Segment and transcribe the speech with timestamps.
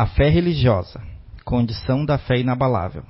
[0.00, 1.02] A fé religiosa,
[1.44, 3.02] condição da fé inabalável.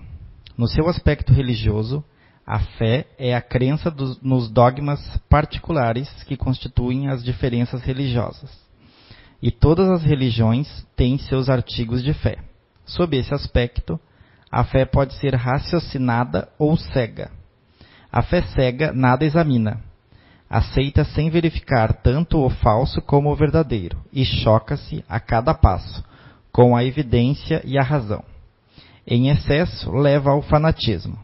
[0.56, 2.02] No seu aspecto religioso,
[2.46, 4.98] a fé é a crença dos, nos dogmas
[5.28, 8.50] particulares que constituem as diferenças religiosas.
[9.42, 10.66] E todas as religiões
[10.96, 12.38] têm seus artigos de fé.
[12.86, 14.00] Sob esse aspecto,
[14.50, 17.30] a fé pode ser raciocinada ou cega.
[18.10, 19.78] A fé cega nada examina.
[20.48, 26.02] Aceita sem verificar tanto o falso como o verdadeiro e choca-se a cada passo
[26.58, 28.24] com a evidência e a razão.
[29.06, 31.16] Em excesso, leva ao fanatismo.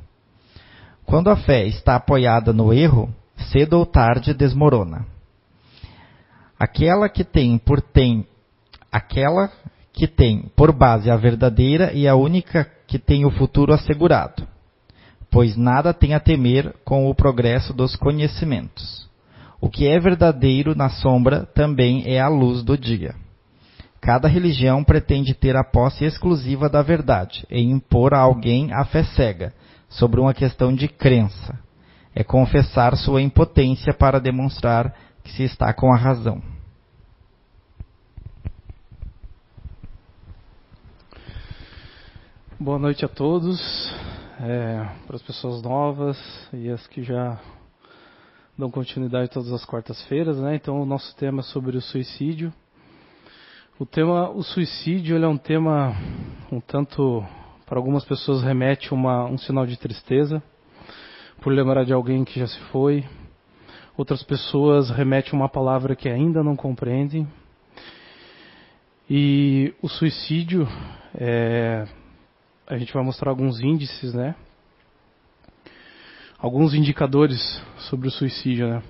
[1.04, 3.12] Quando a fé está apoiada no erro,
[3.50, 5.04] cedo ou tarde desmorona.
[6.56, 8.24] Aquela que tem por tem
[8.92, 9.50] aquela
[9.92, 14.46] que tem por base a verdadeira e a única que tem o futuro assegurado,
[15.32, 19.10] pois nada tem a temer com o progresso dos conhecimentos.
[19.60, 23.23] O que é verdadeiro na sombra também é a luz do dia.
[24.04, 29.02] Cada religião pretende ter a posse exclusiva da verdade e impor a alguém a fé
[29.02, 29.54] cega
[29.88, 31.58] sobre uma questão de crença.
[32.14, 36.42] É confessar sua impotência para demonstrar que se está com a razão.
[42.60, 43.58] Boa noite a todos,
[44.38, 46.18] é, para as pessoas novas
[46.52, 47.40] e as que já
[48.58, 50.56] dão continuidade todas as quartas-feiras, né?
[50.56, 52.52] Então o nosso tema é sobre o suicídio.
[53.76, 55.96] O tema, o suicídio, é um tema
[56.52, 57.26] um tanto,
[57.66, 60.40] para algumas pessoas remete uma, um sinal de tristeza,
[61.42, 63.04] por lembrar de alguém que já se foi.
[63.96, 67.26] Outras pessoas remete uma palavra que ainda não compreendem.
[69.10, 70.68] E o suicídio,
[71.12, 71.84] é,
[72.68, 74.36] a gente vai mostrar alguns índices, né?
[76.38, 78.82] Alguns indicadores sobre o suicídio, né?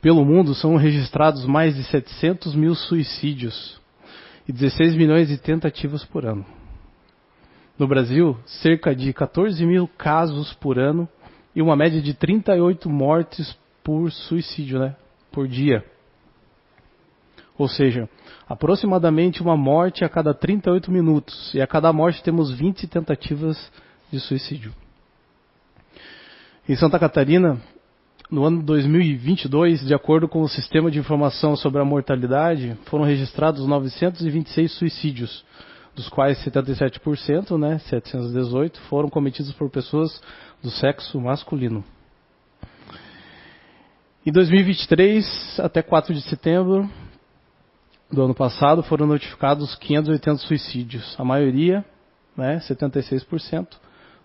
[0.00, 3.80] Pelo mundo são registrados mais de 700 mil suicídios
[4.46, 6.44] e 16 milhões de tentativas por ano.
[7.78, 11.08] No Brasil, cerca de 14 mil casos por ano
[11.54, 14.94] e uma média de 38 mortes por suicídio, né?
[15.32, 15.84] Por dia.
[17.56, 18.08] Ou seja,
[18.48, 21.52] aproximadamente uma morte a cada 38 minutos.
[21.54, 23.72] E a cada morte temos 20 tentativas
[24.12, 24.72] de suicídio.
[26.68, 27.60] Em Santa Catarina,
[28.30, 33.66] no ano 2022, de acordo com o Sistema de Informação sobre a Mortalidade, foram registrados
[33.66, 35.44] 926 suicídios,
[35.94, 40.20] dos quais 77%, né, 718, foram cometidos por pessoas
[40.62, 41.82] do sexo masculino.
[44.26, 46.88] Em 2023, até 4 de setembro
[48.12, 51.82] do ano passado, foram notificados 580 suicídios, a maioria,
[52.36, 53.68] né, 76%,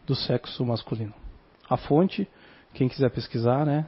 [0.06, 1.14] do sexo masculino.
[1.70, 2.28] A fonte
[2.74, 3.86] quem quiser pesquisar, né?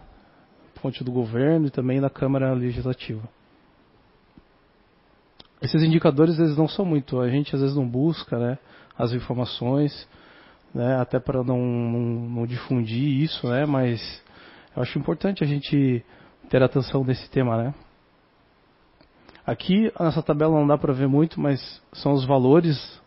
[0.75, 3.27] Fonte do governo e também da Câmara Legislativa.
[5.61, 8.57] Esses indicadores eles não são muito, a gente às vezes não busca, né?
[8.97, 10.07] As informações,
[10.73, 10.99] né?
[10.99, 13.65] Até para não, não, não difundir isso, né?
[13.65, 14.23] Mas
[14.75, 16.05] eu acho importante a gente
[16.49, 17.73] ter atenção nesse tema, né?
[19.45, 23.01] Aqui nessa tabela não dá para ver muito, mas são os valores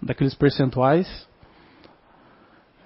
[0.00, 1.06] daqueles percentuais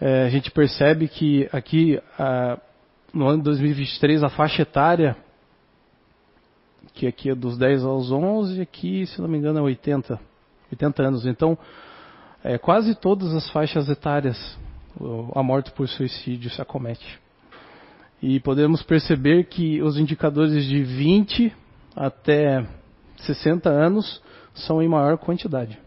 [0.00, 2.59] é, a gente percebe que aqui, a,
[3.12, 5.16] no ano de 2023, a faixa etária,
[6.94, 10.20] que aqui é dos 10 aos 11, aqui, se não me engano, é 80,
[10.70, 11.26] 80 anos.
[11.26, 11.59] Então,
[12.44, 14.59] é, quase todas as faixas etárias,
[15.34, 17.19] a morte por suicídio se acomete.
[18.22, 21.54] E podemos perceber que os indicadores de 20
[21.94, 22.66] até
[23.16, 24.22] 60 anos
[24.54, 25.78] são em maior quantidade.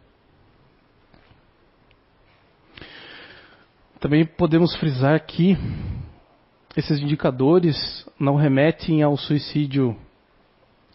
[4.02, 5.56] Também podemos frisar que
[6.76, 9.96] esses indicadores não remetem ao suicídio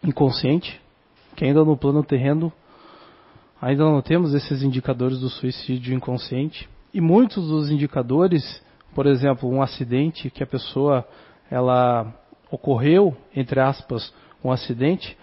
[0.02, 0.80] inconsciente,
[1.36, 2.52] que ainda no plano terreno
[3.62, 6.68] ainda não temos esses indicadores do suicídio inconsciente.
[6.92, 8.60] E muitos dos indicadores,
[8.92, 11.06] por exemplo, um acidente que a pessoa
[11.48, 12.12] ela
[12.50, 14.12] ocorreu, entre aspas,
[14.42, 15.16] um acidente,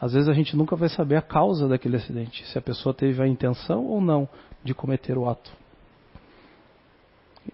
[0.00, 3.22] às vezes a gente nunca vai saber a causa daquele acidente, se a pessoa teve
[3.22, 4.28] a intenção ou não
[4.64, 5.61] de cometer o ato.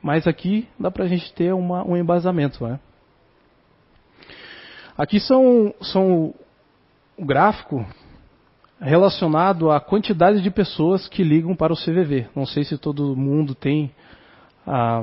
[0.02, 2.64] Mas aqui dá para a gente ter uma, um embasamento.
[2.66, 2.78] Né?
[4.96, 6.34] Aqui são, são
[7.16, 7.84] o gráfico
[8.80, 12.28] relacionado à quantidade de pessoas que ligam para o CVV.
[12.34, 13.90] Não sei se todo mundo tem
[14.66, 15.02] a,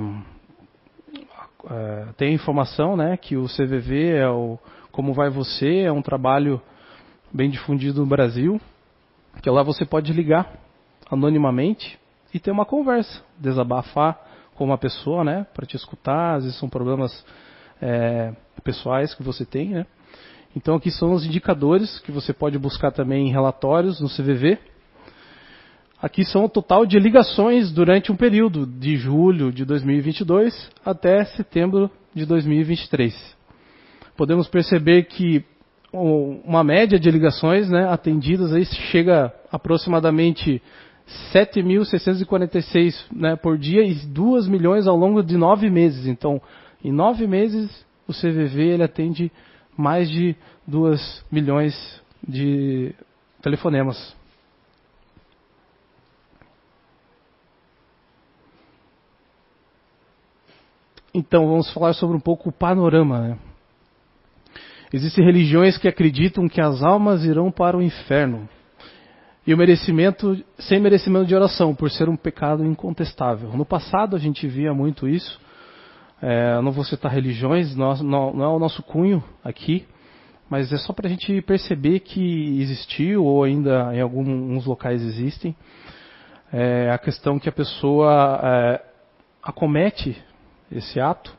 [1.67, 4.57] a, tem informação, né, que o CVV é o
[4.91, 6.61] como vai você é um trabalho
[7.33, 8.61] bem difundido no Brasil,
[9.41, 10.49] que lá você pode ligar
[11.11, 11.99] anonimamente
[12.33, 14.17] e ter uma conversa, desabafar
[14.55, 17.25] com uma pessoa, né, para te escutar, às vezes são problemas
[17.81, 19.85] é, pessoais que você tem, né.
[20.55, 24.57] Então aqui são os indicadores que você pode buscar também em relatórios no CVV.
[26.01, 31.91] Aqui são o total de ligações durante um período de julho de 2022 até setembro
[32.13, 33.35] de 2023.
[34.15, 35.43] Podemos perceber que
[35.91, 40.61] uma média de ligações né, atendidas aí chega aproximadamente
[41.33, 46.07] 7.646 né, por dia e 2 milhões ao longo de nove meses.
[46.07, 46.41] Então,
[46.83, 49.31] em nove meses, o CVV ele atende
[49.77, 50.35] mais de
[50.67, 52.93] 2 milhões de
[53.41, 54.15] telefonemas.
[61.13, 63.19] Então, vamos falar sobre um pouco o panorama.
[63.19, 63.37] Né?
[64.91, 68.49] Existem religiões que acreditam que as almas irão para o inferno.
[69.47, 73.49] E o merecimento, sem merecimento de oração, por ser um pecado incontestável.
[73.55, 75.39] No passado a gente via muito isso.
[76.19, 79.85] É, não vou citar religiões, não, não, é o nosso cunho aqui,
[80.49, 85.55] mas é só para a gente perceber que existiu, ou ainda em alguns locais existem,
[86.51, 88.81] é, a questão que a pessoa é,
[89.43, 90.17] acomete
[90.71, 91.35] esse ato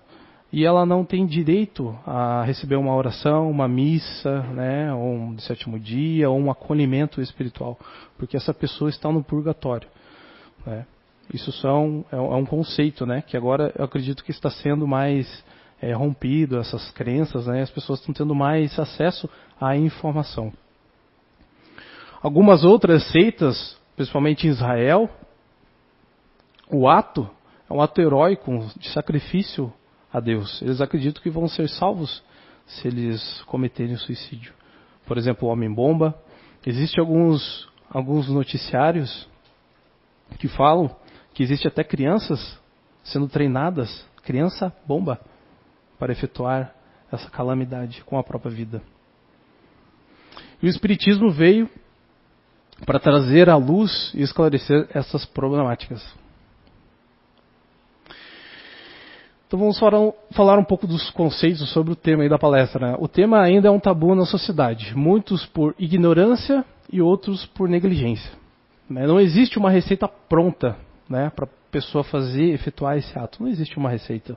[0.56, 5.42] e ela não tem direito a receber uma oração, uma missa, né, ou um de
[5.42, 7.78] sétimo dia, ou um acolhimento espiritual,
[8.16, 9.86] porque essa pessoa está no purgatório.
[10.64, 10.86] Né.
[11.30, 15.44] Isso são, é, um é conceito, né, que agora eu acredito que está sendo mais
[15.78, 19.28] é, rompido, essas crenças, né, as pessoas estão tendo mais acesso
[19.60, 20.50] à informação.
[22.22, 25.10] Algumas outras seitas, principalmente em Israel,
[26.70, 27.28] o ato
[27.68, 29.70] é um ato heróico de sacrifício
[30.16, 30.62] a Deus.
[30.62, 32.22] Eles acreditam que vão ser salvos
[32.66, 34.54] se eles cometerem suicídio.
[35.04, 36.18] Por exemplo, o homem-bomba.
[36.64, 39.28] Existem alguns, alguns noticiários
[40.38, 40.94] que falam
[41.34, 42.58] que existe até crianças
[43.04, 45.20] sendo treinadas, criança-bomba,
[45.98, 46.74] para efetuar
[47.12, 48.82] essa calamidade com a própria vida.
[50.62, 51.68] E o Espiritismo veio
[52.86, 56.02] para trazer à luz e esclarecer essas problemáticas.
[59.46, 62.90] Então vamos falar um pouco dos conceitos sobre o tema da palestra.
[62.90, 62.96] Né?
[62.98, 68.32] O tema ainda é um tabu na sociedade, muitos por ignorância e outros por negligência.
[68.90, 69.06] Né?
[69.06, 70.76] Não existe uma receita pronta
[71.08, 73.40] né, para a pessoa fazer, efetuar esse ato.
[73.40, 74.36] Não existe uma receita.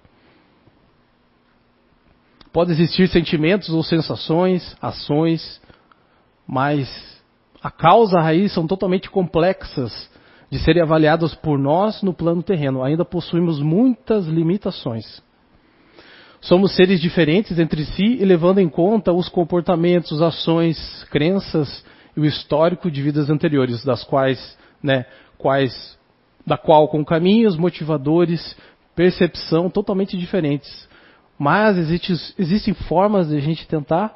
[2.54, 5.60] Pode existir sentimentos ou sensações, ações,
[6.48, 6.88] mas
[7.64, 10.10] a causa a raiz são totalmente complexas
[10.50, 12.84] de serem avaliadas por nós no plano terreno.
[12.84, 15.22] Ainda possuímos muitas limitações.
[16.42, 21.84] Somos seres diferentes entre si e levando em conta os comportamentos, ações, crenças
[22.16, 25.06] e o histórico de vidas anteriores, das quais, né,
[25.38, 25.98] quais,
[26.48, 28.56] da qual com caminhos, motivadores,
[28.96, 30.88] percepção totalmente diferentes.
[31.38, 34.16] Mas existe, existem formas de a gente tentar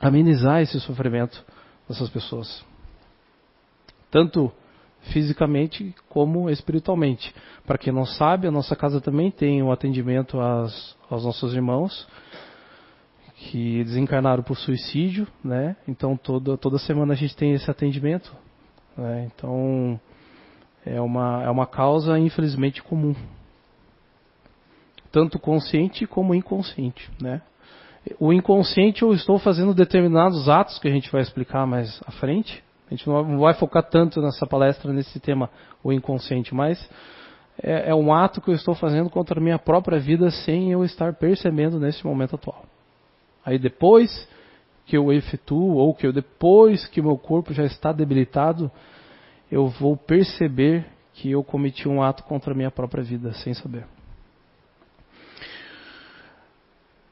[0.00, 1.44] amenizar esse sofrimento
[1.88, 2.64] dessas pessoas.
[4.10, 4.52] Tanto
[5.12, 7.34] fisicamente como espiritualmente.
[7.66, 12.06] Para quem não sabe, a nossa casa também tem um atendimento às, aos nossos irmãos
[13.36, 15.76] que desencarnaram por suicídio, né?
[15.86, 18.34] Então toda toda semana a gente tem esse atendimento,
[18.96, 19.28] né?
[19.34, 20.00] Então
[20.86, 23.14] é uma é uma causa infelizmente comum,
[25.12, 27.42] tanto consciente como inconsciente, né?
[28.18, 32.63] O inconsciente eu estou fazendo determinados atos que a gente vai explicar mais à frente,
[32.86, 35.50] a gente não vai focar tanto nessa palestra nesse tema,
[35.82, 36.78] o inconsciente, mas
[37.62, 40.84] é, é, um ato que eu estou fazendo contra a minha própria vida sem eu
[40.84, 42.64] estar percebendo nesse momento atual.
[43.44, 44.28] Aí depois
[44.86, 48.70] que eu efetuo, ou que eu depois que meu corpo já está debilitado,
[49.50, 53.86] eu vou perceber que eu cometi um ato contra a minha própria vida, sem saber.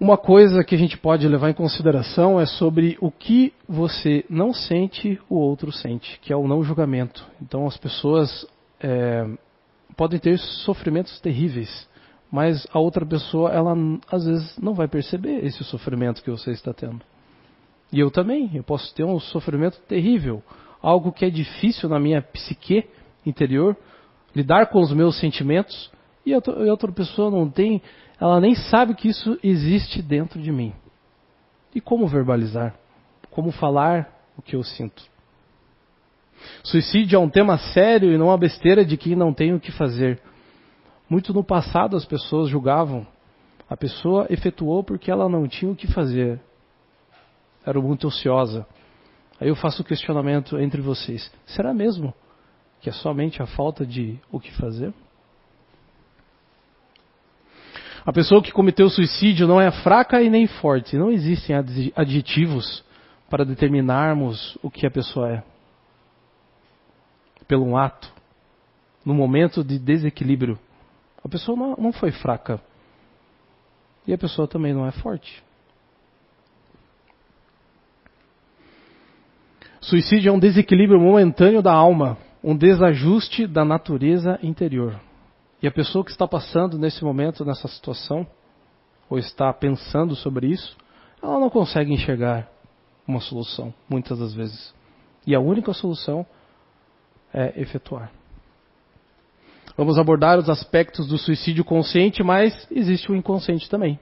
[0.03, 4.53] Uma coisa que a gente pode levar em consideração é sobre o que você não
[4.53, 7.25] sente, o outro sente, que é o não julgamento.
[7.41, 8.45] Então as pessoas
[8.81, 9.25] é,
[9.97, 11.89] podem ter sofrimentos terríveis,
[12.33, 13.77] mas a outra pessoa, ela
[14.11, 17.01] às vezes não vai perceber esse sofrimento que você está tendo.
[17.93, 20.43] E eu também, eu posso ter um sofrimento terrível,
[20.83, 22.89] algo que é difícil na minha psique
[23.25, 23.77] interior,
[24.35, 25.93] lidar com os meus sentimentos,
[26.27, 27.81] e a outra pessoa não tem
[28.23, 30.73] ela nem sabe que isso existe dentro de mim.
[31.75, 32.73] E como verbalizar?
[33.33, 35.03] Como falar o que eu sinto?
[36.63, 39.73] Suicídio é um tema sério e não uma besteira de quem não tem o que
[39.73, 40.23] fazer.
[41.11, 43.05] Muito no passado as pessoas julgavam.
[43.69, 46.41] A pessoa efetuou porque ela não tinha o que fazer.
[47.67, 48.65] Era muito ociosa.
[49.41, 52.15] Aí eu faço o questionamento entre vocês: será mesmo
[52.81, 54.95] que é somente a falta de o que fazer?
[58.05, 60.97] A pessoa que cometeu suicídio não é fraca e nem forte.
[60.97, 61.55] Não existem
[61.95, 62.85] adjetivos
[63.31, 65.43] para determinarmos o que a pessoa é.
[67.47, 68.11] pelo um ato,
[69.05, 70.59] no momento de desequilíbrio,
[71.25, 72.61] a pessoa não, não foi fraca.
[74.07, 75.43] E a pessoa também não é forte.
[79.81, 84.99] Suicídio é um desequilíbrio momentâneo da alma, um desajuste da natureza interior.
[85.63, 88.27] E a pessoa que está passando nesse momento, nessa situação,
[89.09, 90.77] ou está pensando sobre isso,
[91.23, 92.49] ela não consegue enxergar
[93.07, 94.75] uma solução, muitas das vezes.
[95.27, 96.27] E a única solução
[97.33, 98.11] é efetuar.
[99.77, 103.99] Vamos abordar os aspectos do suicídio consciente, mas existe o inconsciente também.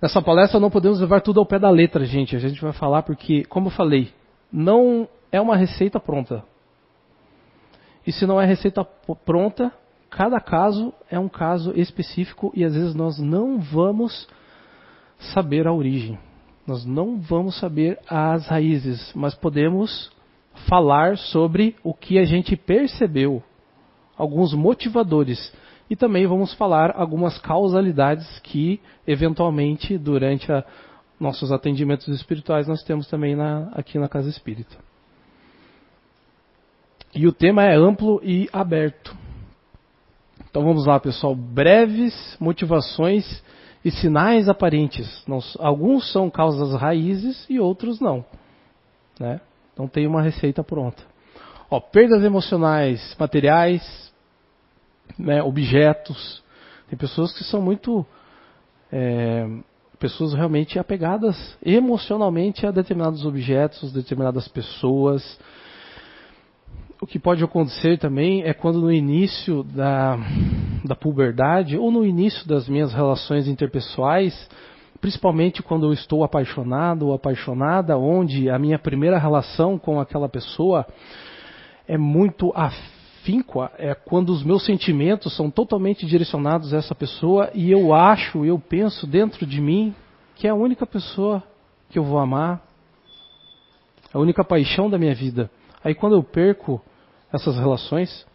[0.00, 2.34] Nessa palestra não podemos levar tudo ao pé da letra, gente.
[2.34, 4.12] A gente vai falar porque, como eu falei,
[4.50, 6.42] não é uma receita pronta.
[8.06, 8.84] E se não é receita
[9.24, 9.72] pronta,
[10.10, 14.28] cada caso é um caso específico e às vezes nós não vamos
[15.18, 16.18] saber a origem.
[16.66, 20.10] Nós não vamos saber as raízes, mas podemos
[20.68, 23.42] falar sobre o que a gente percebeu,
[24.16, 25.52] alguns motivadores.
[25.88, 30.62] E também vamos falar algumas causalidades que, eventualmente, durante a,
[31.18, 34.76] nossos atendimentos espirituais nós temos também na, aqui na Casa Espírita.
[37.14, 39.16] E o tema é amplo e aberto.
[40.58, 41.36] Então vamos lá, pessoal.
[41.36, 43.44] Breves motivações
[43.84, 45.24] e sinais aparentes.
[45.56, 48.24] Alguns são causas raízes e outros não.
[49.20, 49.40] Né?
[49.78, 51.00] Não tem uma receita pronta.
[51.70, 54.12] Ó, perdas emocionais, materiais,
[55.16, 56.42] né, objetos.
[56.88, 58.04] Tem pessoas que são muito
[58.90, 59.46] é,
[60.00, 65.38] pessoas realmente apegadas emocionalmente a determinados objetos, determinadas pessoas.
[67.00, 70.18] O que pode acontecer também é quando no início da,
[70.84, 74.50] da puberdade ou no início das minhas relações interpessoais,
[75.00, 80.84] principalmente quando eu estou apaixonado ou apaixonada, onde a minha primeira relação com aquela pessoa
[81.86, 87.70] é muito afínqua, é quando os meus sentimentos são totalmente direcionados a essa pessoa e
[87.70, 89.94] eu acho, eu penso dentro de mim
[90.34, 91.44] que é a única pessoa
[91.90, 92.60] que eu vou amar,
[94.12, 95.48] a única paixão da minha vida.
[95.82, 96.80] Aí quando eu perco
[97.32, 98.26] essas relações,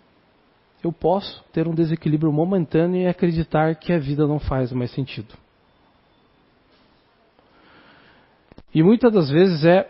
[0.83, 5.33] eu posso ter um desequilíbrio momentâneo e acreditar que a vida não faz mais sentido.
[8.73, 9.89] E muitas das vezes é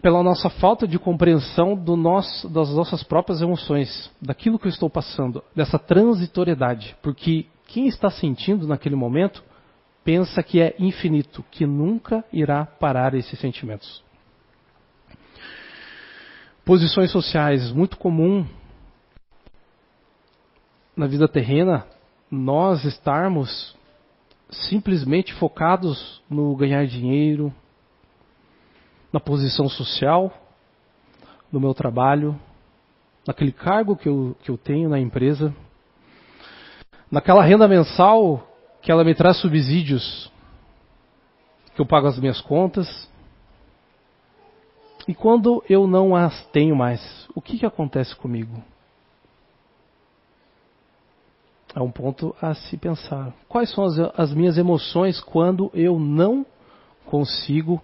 [0.00, 4.88] pela nossa falta de compreensão do nosso, das nossas próprias emoções, daquilo que eu estou
[4.88, 6.96] passando, dessa transitoriedade.
[7.02, 9.42] Porque quem está sentindo naquele momento
[10.04, 14.05] pensa que é infinito, que nunca irá parar esses sentimentos.
[16.66, 18.44] Posições sociais, muito comum
[20.96, 21.86] na vida terrena,
[22.28, 23.76] nós estarmos
[24.50, 27.54] simplesmente focados no ganhar dinheiro,
[29.12, 30.36] na posição social,
[31.52, 32.36] no meu trabalho,
[33.24, 35.54] naquele cargo que eu, que eu tenho na empresa,
[37.08, 38.44] naquela renda mensal
[38.82, 40.32] que ela me traz subsídios,
[41.76, 43.08] que eu pago as minhas contas.
[45.06, 48.62] E quando eu não as tenho mais, o que, que acontece comigo?
[51.74, 53.32] É um ponto a se pensar.
[53.48, 56.44] Quais são as, as minhas emoções quando eu não
[57.04, 57.80] consigo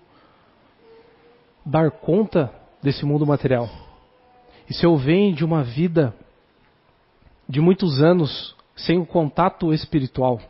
[1.64, 2.52] dar conta
[2.82, 3.68] desse mundo material?
[4.68, 6.14] E se eu venho de uma vida
[7.48, 10.40] de muitos anos sem o contato espiritual,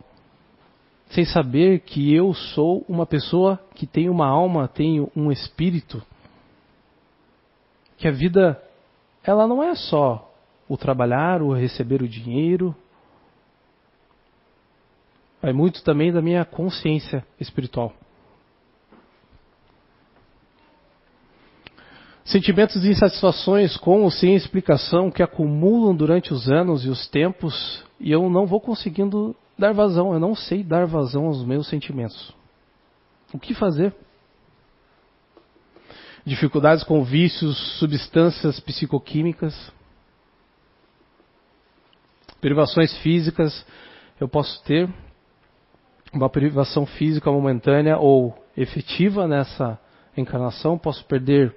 [1.09, 6.01] sem saber que eu sou uma pessoa que tem uma alma, tenho um espírito,
[8.03, 8.61] que a vida
[9.23, 10.29] ela não é só
[10.67, 12.75] o trabalhar, o receber o dinheiro,
[15.41, 17.93] é muito também da minha consciência espiritual.
[22.25, 27.85] Sentimentos de insatisfações com ou sem explicação que acumulam durante os anos e os tempos
[28.01, 32.35] e eu não vou conseguindo dar vazão, eu não sei dar vazão aos meus sentimentos.
[33.33, 33.95] O que fazer?
[36.25, 39.71] Dificuldades com vícios, substâncias psicoquímicas,
[42.39, 43.65] privações físicas,
[44.19, 44.89] eu posso ter
[46.13, 49.77] uma privação física momentânea ou efetiva nessa
[50.15, 51.53] encarnação, posso perder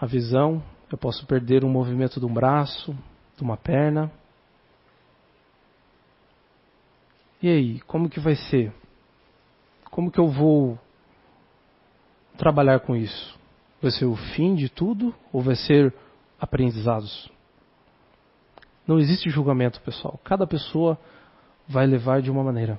[0.00, 2.96] a visão, eu posso perder um movimento de um braço,
[3.36, 4.12] de uma perna.
[7.42, 8.72] E aí, como que vai ser?
[9.90, 10.78] Como que eu vou
[12.36, 13.39] trabalhar com isso?
[13.80, 15.94] Vai ser o fim de tudo ou vai ser
[16.38, 17.30] aprendizados?
[18.86, 20.20] Não existe julgamento, pessoal.
[20.24, 20.98] Cada pessoa
[21.68, 22.78] vai levar de uma maneira.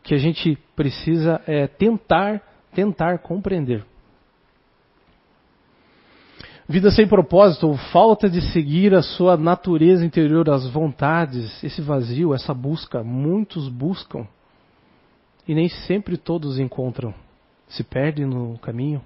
[0.00, 2.42] O que a gente precisa é tentar,
[2.74, 3.84] tentar compreender.
[6.68, 12.34] Vida sem propósito, ou falta de seguir a sua natureza interior, as vontades, esse vazio,
[12.34, 14.26] essa busca, muitos buscam
[15.46, 17.14] e nem sempre todos encontram.
[17.68, 19.02] Se perdem no caminho.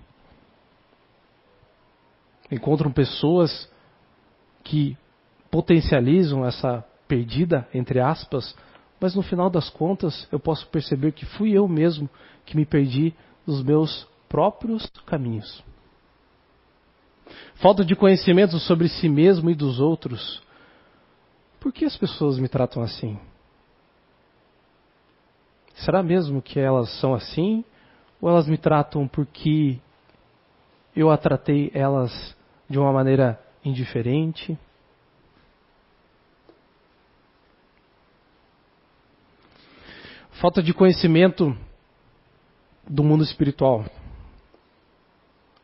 [2.53, 3.67] Encontram pessoas
[4.63, 4.95] que
[5.51, 8.55] potencializam essa perdida, entre aspas,
[9.01, 12.11] mas no final das contas eu posso perceber que fui eu mesmo
[12.45, 13.15] que me perdi
[13.47, 15.65] nos meus próprios caminhos.
[17.55, 20.43] Falta de conhecimento sobre si mesmo e dos outros.
[21.59, 23.19] Por que as pessoas me tratam assim?
[25.75, 27.65] Será mesmo que elas são assim?
[28.21, 29.81] Ou elas me tratam porque
[30.95, 32.37] eu a tratei elas
[32.73, 34.59] de uma maneira indiferente?
[40.41, 41.55] Falta de conhecimento
[42.89, 43.85] do mundo espiritual.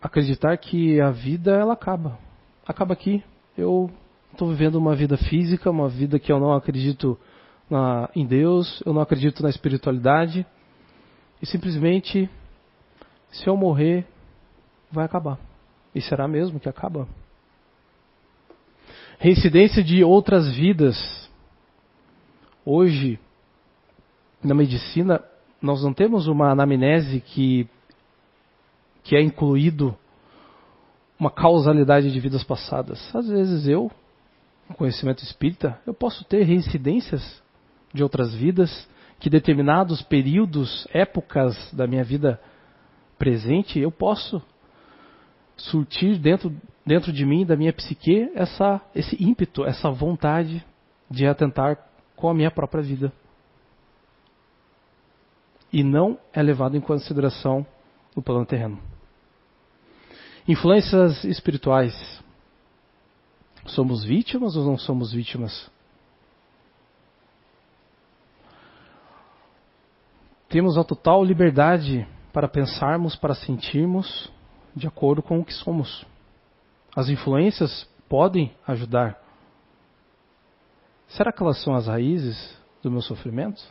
[0.02, 2.18] Acreditar que a vida ela acaba.
[2.66, 3.24] Acaba aqui.
[3.56, 3.90] Eu
[4.30, 7.18] estou vivendo uma vida física, uma vida que eu não acredito
[7.70, 10.46] na, em Deus, eu não acredito na espiritualidade.
[11.40, 12.28] E simplesmente,
[13.30, 14.06] se eu morrer,
[14.92, 15.48] vai acabar.
[15.99, 17.09] E será mesmo que acaba?
[19.19, 21.28] Reincidência de outras vidas.
[22.64, 23.19] Hoje,
[24.40, 25.21] na medicina,
[25.61, 27.69] nós não temos uma anamnese que,
[29.02, 29.99] que é incluído
[31.19, 33.12] uma causalidade de vidas passadas.
[33.12, 33.90] Às vezes eu,
[34.69, 37.43] com conhecimento espírita, eu posso ter reincidências
[37.93, 38.88] de outras vidas,
[39.19, 42.40] que determinados períodos, épocas da minha vida
[43.19, 44.40] presente, eu posso
[45.58, 46.54] surtir dentro,
[46.86, 50.64] dentro de mim, da minha psique, essa, esse ímpeto, essa vontade
[51.10, 51.76] de atentar
[52.16, 53.12] com a minha própria vida.
[55.72, 57.66] E não é levado em consideração
[58.16, 58.80] no plano terreno.
[60.46, 61.94] Influências espirituais.
[63.66, 65.70] Somos vítimas ou não somos vítimas?
[70.49, 74.32] Temos a total liberdade para pensarmos, para sentirmos
[74.78, 76.06] de acordo com o que somos.
[76.97, 79.19] As influências podem ajudar.
[81.08, 83.62] Será que elas são as raízes do meu sofrimento?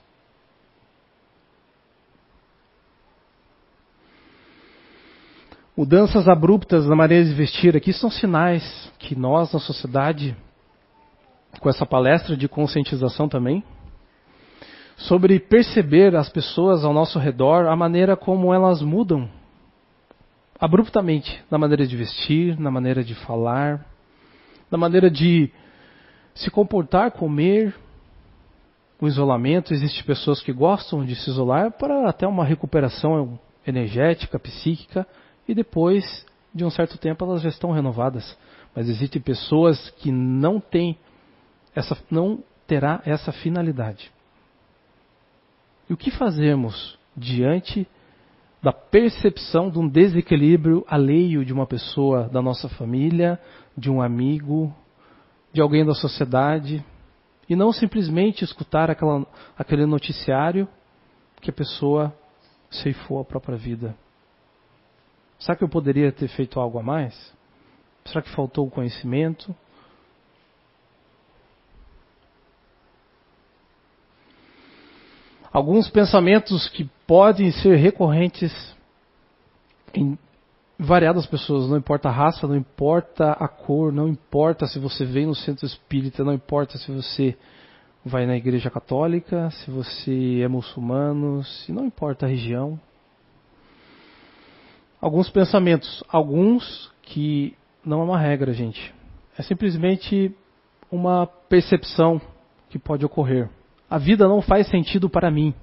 [5.76, 10.36] Mudanças abruptas na maneira de vestir aqui são sinais que nós, na sociedade,
[11.60, 13.64] com essa palestra de conscientização também,
[14.96, 19.30] sobre perceber as pessoas ao nosso redor, a maneira como elas mudam
[20.60, 23.86] abruptamente na maneira de vestir, na maneira de falar,
[24.70, 25.52] na maneira de
[26.34, 27.76] se comportar, comer.
[29.00, 35.06] O isolamento, existem pessoas que gostam de se isolar para até uma recuperação energética, psíquica,
[35.48, 38.36] e depois de um certo tempo elas já estão renovadas.
[38.76, 40.98] Mas existem pessoas que não têm
[41.76, 44.12] essa não terá essa finalidade.
[45.88, 47.88] E o que fazemos diante
[48.62, 53.40] da percepção de um desequilíbrio alheio de uma pessoa da nossa família,
[53.78, 54.74] de um amigo,
[55.54, 56.84] de alguém da sociedade,
[57.50, 59.26] e não simplesmente escutar aquela,
[59.58, 60.68] aquele noticiário
[61.40, 62.14] que a pessoa
[62.70, 63.96] ceifou a própria vida?
[65.40, 67.34] Será que eu poderia ter feito algo a mais?
[68.06, 69.56] Será que faltou o conhecimento?
[75.58, 78.54] Alguns pensamentos que podem ser recorrentes
[79.92, 80.16] em
[80.78, 85.26] variadas pessoas, não importa a raça, não importa a cor, não importa se você vem
[85.26, 87.36] no centro espírita, não importa se você
[88.06, 92.80] vai na igreja católica, se você é muçulmano, se não importa a região.
[95.02, 98.94] Alguns pensamentos, alguns que não é uma regra, gente.
[99.36, 100.32] É simplesmente
[100.92, 102.22] uma percepção
[102.70, 103.50] que pode ocorrer
[103.90, 105.54] a vida não faz sentido para mim.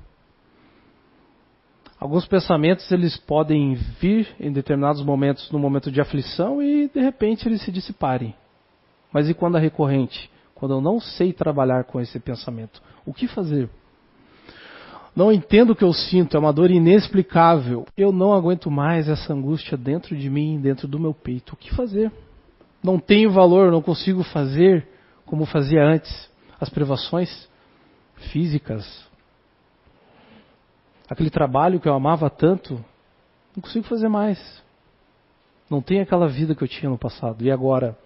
[1.99, 7.49] Alguns pensamentos eles podem vir em determinados momentos, no momento de aflição e de repente
[7.49, 8.35] eles se dissiparem.
[9.13, 10.31] Mas e quando é recorrente?
[10.55, 13.69] Quando eu não sei trabalhar com esse pensamento, o que fazer?
[15.15, 17.87] Não entendo o que eu sinto, é uma dor inexplicável.
[17.97, 21.53] Eu não aguento mais essa angústia dentro de mim, dentro do meu peito.
[21.53, 22.11] O que fazer?
[22.83, 24.87] Não tenho valor, não consigo fazer
[25.25, 26.31] como fazia antes.
[26.61, 27.49] As privações
[28.33, 29.07] físicas.
[31.09, 32.75] Aquele trabalho que eu amava tanto,
[33.55, 34.63] não consigo fazer mais.
[35.69, 37.45] Não tenho aquela vida que eu tinha no passado.
[37.45, 37.97] E agora?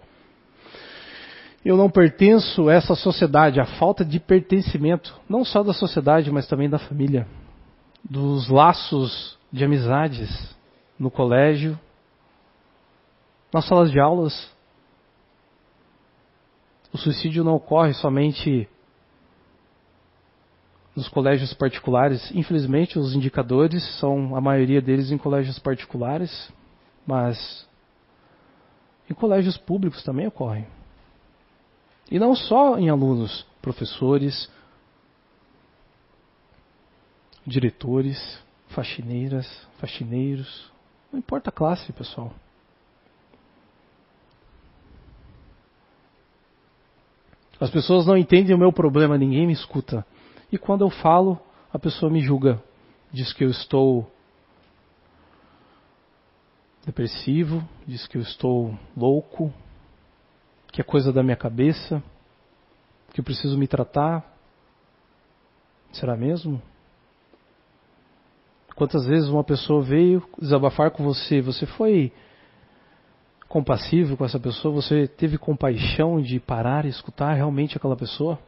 [1.63, 6.47] Eu não pertenço a essa sociedade, a falta de pertencimento, não só da sociedade, mas
[6.47, 7.27] também da família,
[8.03, 10.55] dos laços de amizades
[10.97, 11.77] no colégio,
[13.53, 14.49] nas salas de aulas.
[16.93, 18.67] O suicídio não ocorre somente
[20.95, 22.31] nos colégios particulares.
[22.33, 26.51] Infelizmente, os indicadores são a maioria deles em colégios particulares,
[27.05, 27.67] mas
[29.09, 30.67] em colégios públicos também ocorrem.
[32.11, 34.49] E não só em alunos, professores,
[37.45, 40.71] diretores, faxineiras, faxineiros,
[41.11, 42.33] não importa a classe, pessoal.
[47.59, 50.05] As pessoas não entendem o meu problema, ninguém me escuta.
[50.51, 51.39] E quando eu falo,
[51.71, 52.61] a pessoa me julga,
[53.11, 54.09] diz que eu estou
[56.85, 59.53] depressivo, diz que eu estou louco,
[60.71, 62.01] que é coisa da minha cabeça,
[63.13, 64.25] que eu preciso me tratar.
[65.91, 66.61] Será mesmo?
[68.75, 72.11] Quantas vezes uma pessoa veio desabafar com você, você foi
[73.47, 78.39] compassivo com essa pessoa, você teve compaixão de parar e escutar realmente aquela pessoa?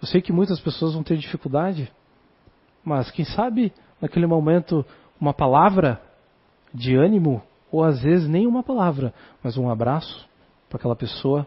[0.00, 1.90] Eu sei que muitas pessoas vão ter dificuldade,
[2.84, 4.84] mas quem sabe naquele momento
[5.20, 6.00] uma palavra
[6.72, 10.26] de ânimo, ou às vezes nem uma palavra, mas um abraço
[10.68, 11.46] para aquela pessoa,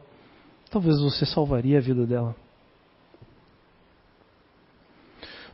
[0.70, 2.36] talvez você salvaria a vida dela.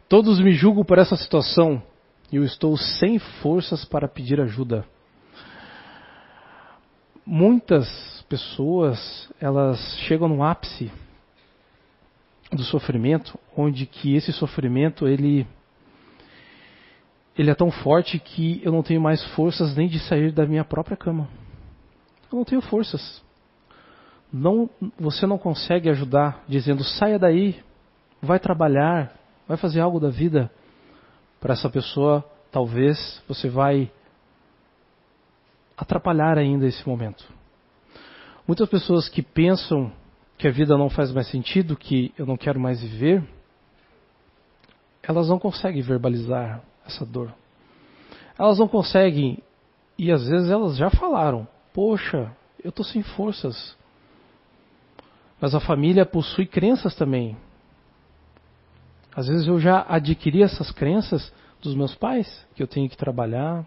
[0.10, 1.82] Todos me julgam por essa situação
[2.32, 4.86] e eu estou sem forças para pedir ajuda.
[7.26, 10.90] Muitas pessoas, elas chegam no ápice
[12.58, 15.48] do sofrimento, onde que esse sofrimento ele
[17.38, 20.66] ele é tão forte que eu não tenho mais forças nem de sair da minha
[20.66, 21.30] própria cama.
[22.32, 23.24] Eu não tenho forças
[24.32, 27.64] não, você não consegue ajudar dizendo saia daí,
[28.22, 29.14] vai trabalhar,
[29.48, 30.52] vai fazer algo da vida
[31.40, 33.92] para essa pessoa, talvez você vai
[35.78, 37.26] atrapalhar ainda esse momento.
[38.48, 39.92] Muitas pessoas que pensam
[40.38, 43.24] que a vida não faz mais sentido, que eu não quero mais viver,
[45.02, 47.34] elas não conseguem verbalizar essa dor.
[48.38, 49.42] Elas não conseguem,
[49.98, 52.32] e às vezes elas já falaram: Poxa,
[52.64, 53.76] eu estou sem forças,
[55.42, 57.36] mas a família possui crenças também.
[59.16, 63.66] Às vezes eu já adquiri essas crenças dos meus pais, que eu tenho que trabalhar,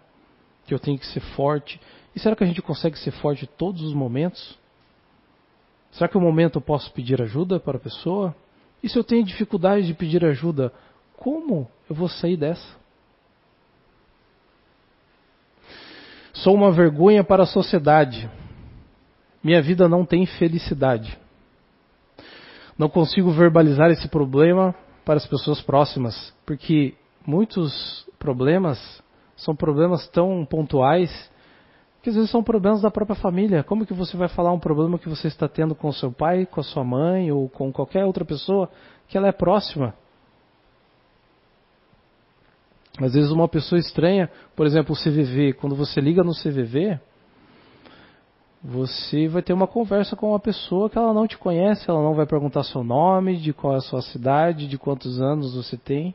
[0.65, 1.81] que eu tenho que ser forte.
[2.15, 4.57] E será que a gente consegue ser forte todos os momentos?
[5.91, 8.35] Será que o momento eu posso pedir ajuda para a pessoa?
[8.81, 10.73] E se eu tenho dificuldade de pedir ajuda,
[11.17, 12.79] como eu vou sair dessa?
[16.33, 18.29] Sou uma vergonha para a sociedade.
[19.43, 21.17] Minha vida não tem felicidade.
[22.77, 24.73] Não consigo verbalizar esse problema
[25.05, 29.03] para as pessoas próximas, porque muitos problemas
[29.35, 31.30] são problemas tão pontuais
[32.01, 33.63] que às vezes são problemas da própria família.
[33.63, 36.59] Como que você vai falar um problema que você está tendo com seu pai, com
[36.59, 38.69] a sua mãe ou com qualquer outra pessoa
[39.07, 39.93] que ela é próxima?
[42.99, 46.99] Às vezes uma pessoa estranha, por exemplo, o CVV, quando você liga no CVV,
[48.63, 52.13] você vai ter uma conversa com uma pessoa que ela não te conhece, ela não
[52.13, 56.13] vai perguntar seu nome, de qual é a sua cidade, de quantos anos você tem.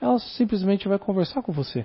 [0.00, 1.84] Ela simplesmente vai conversar com você.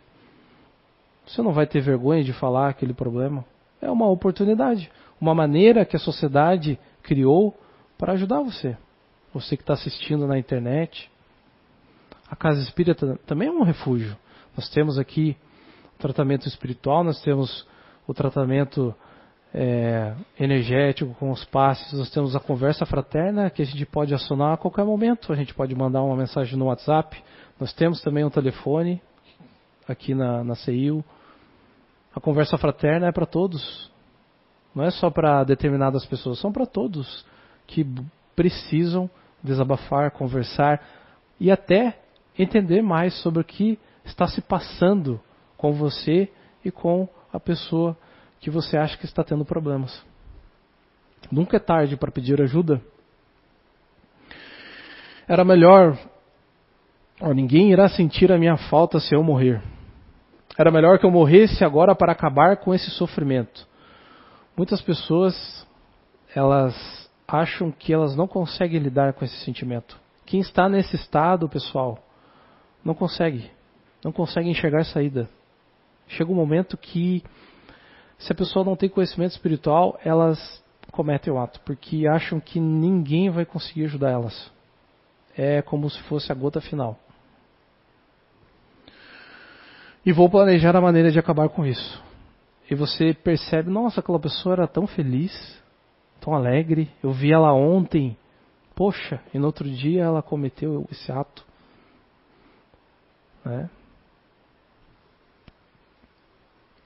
[1.25, 3.45] Você não vai ter vergonha de falar aquele problema.
[3.81, 7.55] É uma oportunidade, uma maneira que a sociedade criou
[7.97, 8.77] para ajudar você.
[9.33, 11.09] Você que está assistindo na internet.
[12.29, 14.15] A casa espírita também é um refúgio.
[14.55, 15.36] Nós temos aqui
[15.95, 17.67] o tratamento espiritual, nós temos
[18.07, 18.93] o tratamento
[19.53, 21.93] é, energético, com os passes.
[21.93, 25.31] Nós temos a conversa fraterna que a gente pode acionar a qualquer momento.
[25.31, 27.21] A gente pode mandar uma mensagem no WhatsApp.
[27.59, 29.01] Nós temos também um telefone
[29.88, 30.54] aqui na, na.
[32.15, 33.91] A conversa fraterna é para todos.
[34.74, 37.26] Não é só para determinadas pessoas, são para todos
[37.67, 37.86] que
[38.36, 39.10] precisam
[39.43, 40.82] desabafar, conversar
[41.39, 42.00] e até
[42.38, 45.19] entender mais sobre o que está se passando
[45.58, 46.32] com você
[46.65, 47.96] e com a pessoa
[48.39, 50.04] que você acha que está tendo problemas.
[51.32, 52.82] Nunca é tarde para pedir ajuda.
[55.28, 55.98] Era melhor.
[57.22, 59.62] Oh, ninguém irá sentir a minha falta se eu morrer.
[60.57, 63.67] Era melhor que eu morresse agora para acabar com esse sofrimento.
[64.55, 65.67] Muitas pessoas
[66.35, 66.75] elas
[67.27, 69.99] acham que elas não conseguem lidar com esse sentimento.
[70.25, 71.97] Quem está nesse estado, pessoal,
[72.83, 73.49] não consegue,
[74.03, 75.27] não consegue enxergar saída.
[76.07, 77.23] Chega um momento que
[78.17, 83.29] se a pessoa não tem conhecimento espiritual, elas cometem o ato, porque acham que ninguém
[83.29, 84.51] vai conseguir ajudar elas.
[85.35, 86.97] É como se fosse a gota final.
[90.05, 92.01] E vou planejar a maneira de acabar com isso.
[92.69, 95.31] e você percebe, nossa, aquela pessoa era tão feliz,
[96.19, 98.17] tão alegre, eu vi ela ontem,
[98.73, 101.45] poxa, e no outro dia ela cometeu esse ato.
[103.45, 103.69] Né?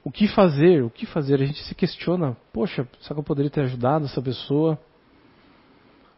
[0.04, 0.82] O que fazer?
[0.82, 1.40] O que fazer?
[1.40, 4.78] A gente se questiona, poxa, será que eu poderia ter ajudado essa pessoa?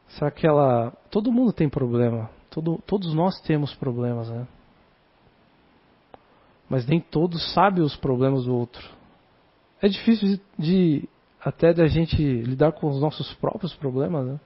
[0.09, 0.93] Será que ela.
[1.11, 2.31] Todo mundo tem problema.
[2.51, 4.47] Todo, todos nós temos problemas, né?
[6.71, 8.89] Mas nem todos sabem os problemas do outro.
[9.83, 11.09] É difícil de, de
[11.45, 14.41] até da gente lidar com os nossos próprios problemas, né?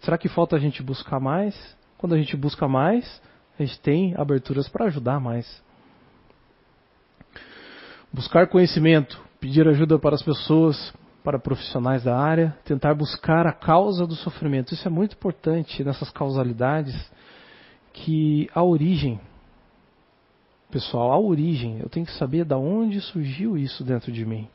[0.00, 1.54] Será que falta a gente buscar mais?
[1.98, 3.20] Quando a gente busca mais,
[3.58, 5.62] a gente tem aberturas para ajudar mais.
[8.12, 14.06] Buscar conhecimento, pedir ajuda para as pessoas, para profissionais da área, tentar buscar a causa
[14.06, 14.72] do sofrimento.
[14.72, 16.94] Isso é muito importante nessas causalidades,
[17.92, 19.20] que a origem,
[20.70, 24.48] pessoal, a origem, eu tenho que saber da onde surgiu isso dentro de mim.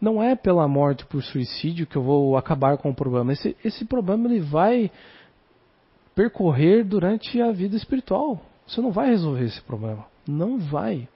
[0.00, 3.32] Não é pela morte por suicídio que eu vou acabar com o problema.
[3.32, 4.90] Esse, esse problema ele vai
[6.14, 8.40] percorrer durante a vida espiritual.
[8.66, 10.04] Você não vai resolver esse problema.
[10.26, 11.08] Não vai.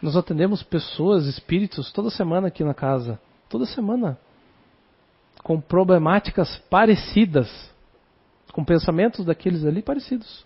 [0.00, 3.20] Nós atendemos pessoas, espíritos, toda semana aqui na casa.
[3.48, 4.18] Toda semana.
[5.44, 7.48] Com problemáticas parecidas.
[8.52, 10.44] Com pensamentos daqueles ali parecidos.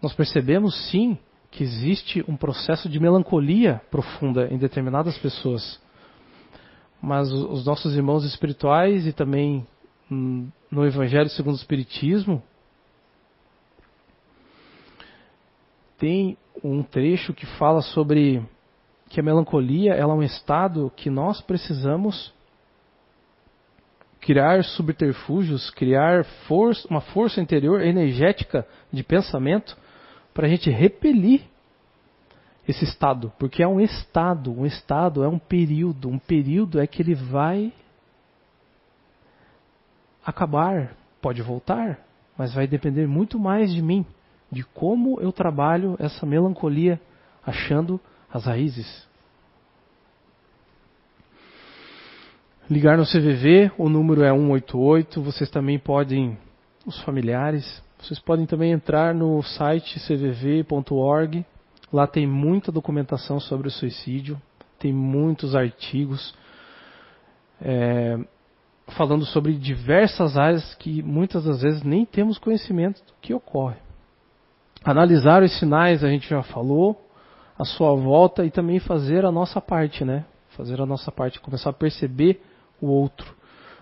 [0.00, 1.18] Nós percebemos sim
[1.50, 5.80] que existe um processo de melancolia profunda em determinadas pessoas.
[7.00, 9.66] Mas os nossos irmãos espirituais e também
[10.10, 12.42] hum, no Evangelho segundo o Espiritismo
[15.96, 18.42] tem um trecho que fala sobre
[19.08, 22.32] que a melancolia ela é um estado que nós precisamos
[24.20, 29.76] criar subterfúgios, criar força, uma força interior energética de pensamento
[30.38, 31.40] para a gente repelir
[32.68, 37.02] esse estado, porque é um estado, um estado é um período, um período é que
[37.02, 37.72] ele vai
[40.24, 41.98] acabar, pode voltar,
[42.36, 44.06] mas vai depender muito mais de mim
[44.48, 47.00] de como eu trabalho essa melancolia
[47.44, 48.00] achando
[48.32, 49.08] as raízes.
[52.70, 55.20] Ligar no CVV, o número é 188.
[55.20, 56.38] Vocês também podem,
[56.86, 61.44] os familiares, vocês podem também entrar no site cvv.org.
[61.92, 64.40] Lá tem muita documentação sobre o suicídio,
[64.78, 66.34] tem muitos artigos
[67.60, 68.18] é,
[68.96, 73.76] falando sobre diversas áreas que muitas das vezes nem temos conhecimento do que ocorre.
[74.84, 77.04] Analisar os sinais, a gente já falou,
[77.58, 80.24] a sua volta e também fazer a nossa parte, né?
[80.50, 82.40] Fazer a nossa parte, começar a perceber
[82.80, 83.37] o outro.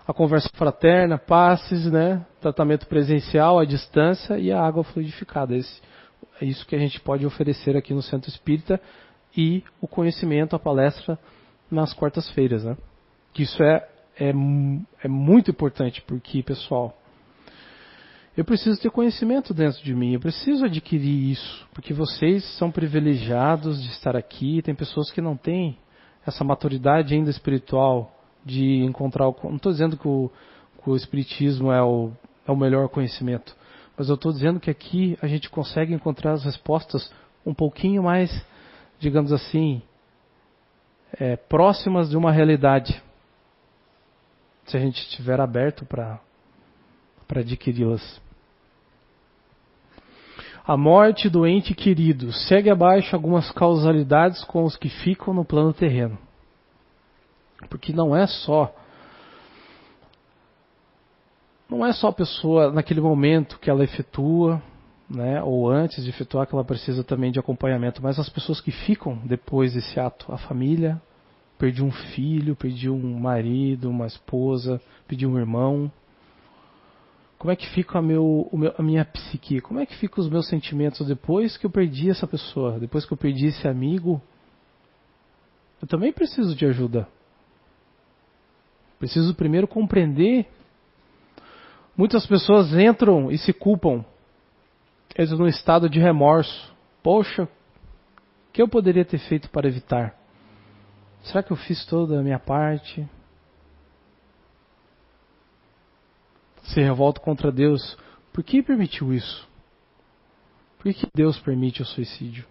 [0.07, 2.25] A conversa fraterna, passes, né?
[2.39, 5.53] Tratamento presencial, à distância e a água fluidificada.
[5.53, 5.81] Esse,
[6.41, 8.79] é isso que a gente pode oferecer aqui no Centro Espírita
[9.35, 11.19] e o conhecimento, a palestra
[11.69, 12.77] nas quartas-feiras, né?
[13.33, 13.85] Que isso é,
[14.17, 14.33] é,
[15.03, 16.97] é muito importante, porque, pessoal,
[18.37, 23.83] eu preciso ter conhecimento dentro de mim, eu preciso adquirir isso, porque vocês são privilegiados
[23.83, 25.77] de estar aqui, tem pessoas que não têm
[26.25, 28.16] essa maturidade ainda espiritual
[28.47, 29.35] de encontrar o.
[29.43, 30.31] Não estou dizendo que o,
[30.81, 32.11] que o Espiritismo é o,
[32.47, 33.55] é o melhor conhecimento,
[33.97, 37.11] mas eu estou dizendo que aqui a gente consegue encontrar as respostas
[37.45, 38.45] um pouquinho mais,
[38.99, 39.81] digamos assim,
[41.19, 43.01] é, próximas de uma realidade,
[44.65, 46.19] se a gente estiver aberto para
[47.29, 48.21] adquiri-las.
[50.65, 55.73] A morte do ente querido segue abaixo algumas causalidades com os que ficam no plano
[55.73, 56.17] terreno.
[57.69, 58.73] Porque não é só
[61.69, 64.61] não é só a pessoa naquele momento que ela efetua,
[65.09, 68.71] né, ou antes de efetuar que ela precisa também de acompanhamento, mas as pessoas que
[68.71, 71.01] ficam depois desse ato, a família,
[71.57, 75.91] perdi um filho, perdi um marido, uma esposa, perdi um irmão,
[77.37, 79.61] como é que fica a, meu, a minha psique?
[79.61, 82.79] Como é que ficam os meus sentimentos depois que eu perdi essa pessoa?
[82.79, 84.21] Depois que eu perdi esse amigo?
[85.79, 87.07] Eu também preciso de ajuda.
[88.99, 90.47] Preciso primeiro compreender.
[91.95, 94.03] Muitas pessoas entram e se culpam.
[95.17, 96.75] Entram num estado de remorso.
[97.01, 100.15] Poxa, o que eu poderia ter feito para evitar?
[101.23, 103.07] Será que eu fiz toda a minha parte?
[106.67, 107.97] se revolta contra Deus.
[108.31, 109.47] Por que permitiu isso?
[110.77, 112.45] Por que Deus permite o suicídio?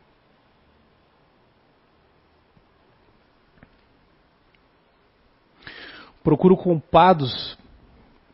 [6.27, 7.57] Procuro culpados,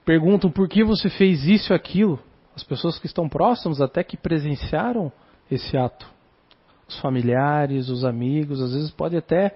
[0.03, 2.19] perguntam por que você fez isso e aquilo.
[2.57, 5.13] As pessoas que estão próximas, até que presenciaram
[5.51, 6.07] esse ato.
[6.89, 9.55] os familiares, os amigos, às vezes pode até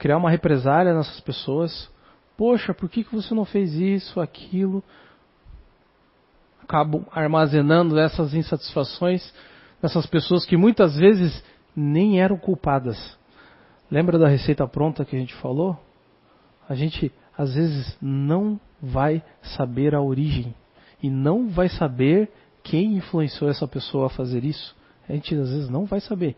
[0.00, 1.88] criar uma represália nessas pessoas.
[2.36, 4.82] Poxa, por que, que você não fez isso, aquilo?
[6.64, 9.32] Acabam armazenando essas insatisfações
[9.80, 11.40] nessas pessoas que muitas vezes
[11.76, 13.16] nem eram culpadas.
[13.88, 15.78] Lembra da receita pronta que a gente falou?
[16.68, 20.54] A gente às vezes não vai saber a origem
[21.02, 22.30] e não vai saber
[22.62, 24.74] quem influenciou essa pessoa a fazer isso.
[25.08, 26.36] A gente às vezes não vai saber.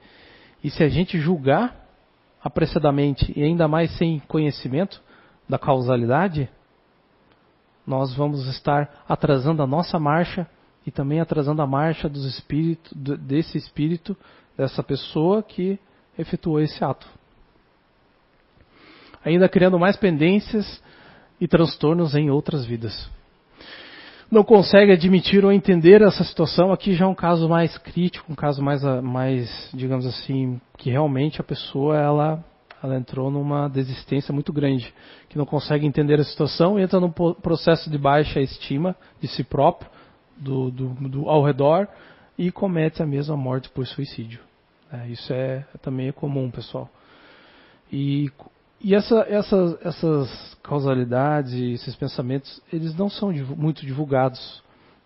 [0.62, 1.86] E se a gente julgar
[2.42, 5.00] apressadamente e ainda mais sem conhecimento
[5.48, 6.48] da causalidade,
[7.86, 10.46] nós vamos estar atrasando a nossa marcha
[10.86, 14.16] e também atrasando a marcha dos espíritos, desse espírito,
[14.56, 15.78] dessa pessoa que
[16.18, 17.08] efetuou esse ato.
[19.24, 20.82] Ainda criando mais pendências
[21.40, 23.08] e transtornos em outras vidas.
[24.30, 28.34] Não consegue admitir ou entender essa situação, aqui já é um caso mais crítico, um
[28.34, 32.44] caso mais, mais digamos assim, que realmente a pessoa ela,
[32.82, 34.92] ela entrou numa desistência muito grande,
[35.30, 39.90] que não consegue entender a situação, entra num processo de baixa estima de si próprio,
[40.36, 41.88] do, do, do ao redor,
[42.36, 44.40] e comete a mesma morte por suicídio.
[44.92, 46.88] É, isso é, também é comum, pessoal.
[47.90, 48.30] E
[48.80, 54.62] e essa, essas, causalidades esses pensamentos, eles não são muito divulgados.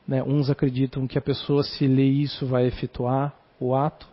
[0.07, 0.23] Né?
[0.23, 4.07] Uns acreditam que a pessoa, se lê isso, vai efetuar o ato.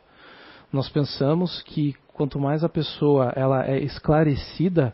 [0.71, 4.93] Nós pensamos que quanto mais a pessoa ela é esclarecida,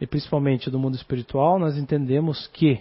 [0.00, 2.80] e principalmente do mundo espiritual, nós entendemos que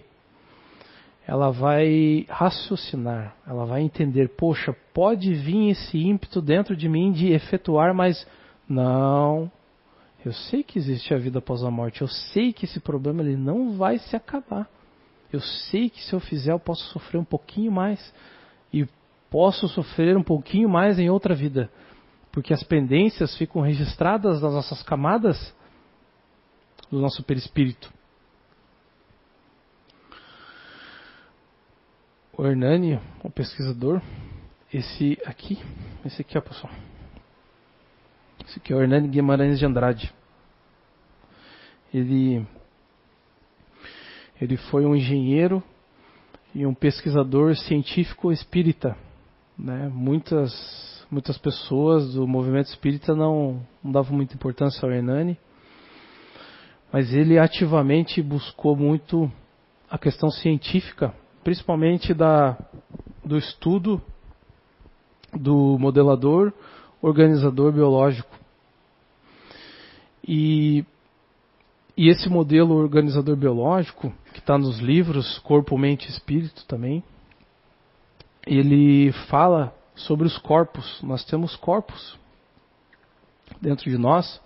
[1.28, 7.32] ela vai raciocinar, ela vai entender, poxa, pode vir esse ímpeto dentro de mim de
[7.32, 8.26] efetuar, mas
[8.68, 9.52] não,
[10.24, 12.02] eu sei que existe a vida após a morte.
[12.02, 14.70] Eu sei que esse problema ele não vai se acabar.
[15.34, 18.14] Eu sei que se eu fizer eu posso sofrer um pouquinho mais
[18.72, 18.88] e
[19.30, 21.72] posso sofrer um pouquinho mais em outra vida,
[22.32, 25.56] porque as pendências ficam registradas nas nossas camadas
[26.92, 27.92] do nosso perispírito.
[32.38, 34.02] O Hernani, o pesquisador,
[34.74, 35.58] esse aqui,
[36.06, 36.74] esse aqui, ó, pessoal.
[38.48, 40.12] Esse aqui é o Hernani Guimarães de Andrade.
[41.94, 42.46] Ele,
[44.42, 45.64] ele foi um engenheiro
[46.54, 48.98] e um pesquisador científico espírita.
[49.58, 49.90] Né?
[49.94, 55.38] Muitas, muitas pessoas do movimento espírita não, não davam muita importância ao Hernani,
[56.92, 59.32] mas ele ativamente buscou muito
[59.90, 62.58] a questão científica, principalmente da,
[63.24, 64.02] do estudo
[65.34, 66.52] do modelador
[67.02, 68.30] organizador biológico.
[70.28, 70.86] E,
[71.98, 77.04] e esse modelo organizador biológico, que está nos livros Corpo, Mente e Espírito também,
[78.46, 81.02] ele fala sobre os corpos.
[81.02, 82.18] Nós temos corpos
[83.60, 84.42] dentro de nós.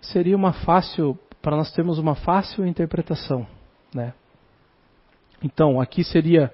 [0.00, 3.46] Seria uma fácil, para nós termos uma fácil interpretação,
[3.94, 4.14] né?
[5.42, 6.52] Então, aqui seria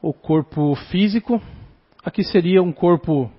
[0.00, 1.40] o corpo físico,
[2.02, 3.30] aqui seria um corpo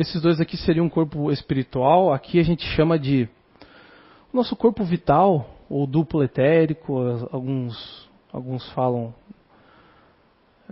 [0.00, 3.28] esses dois aqui seriam um corpo espiritual, aqui a gente chama de
[4.32, 6.98] nosso corpo vital, ou duplo etérico,
[7.30, 9.12] alguns, alguns falam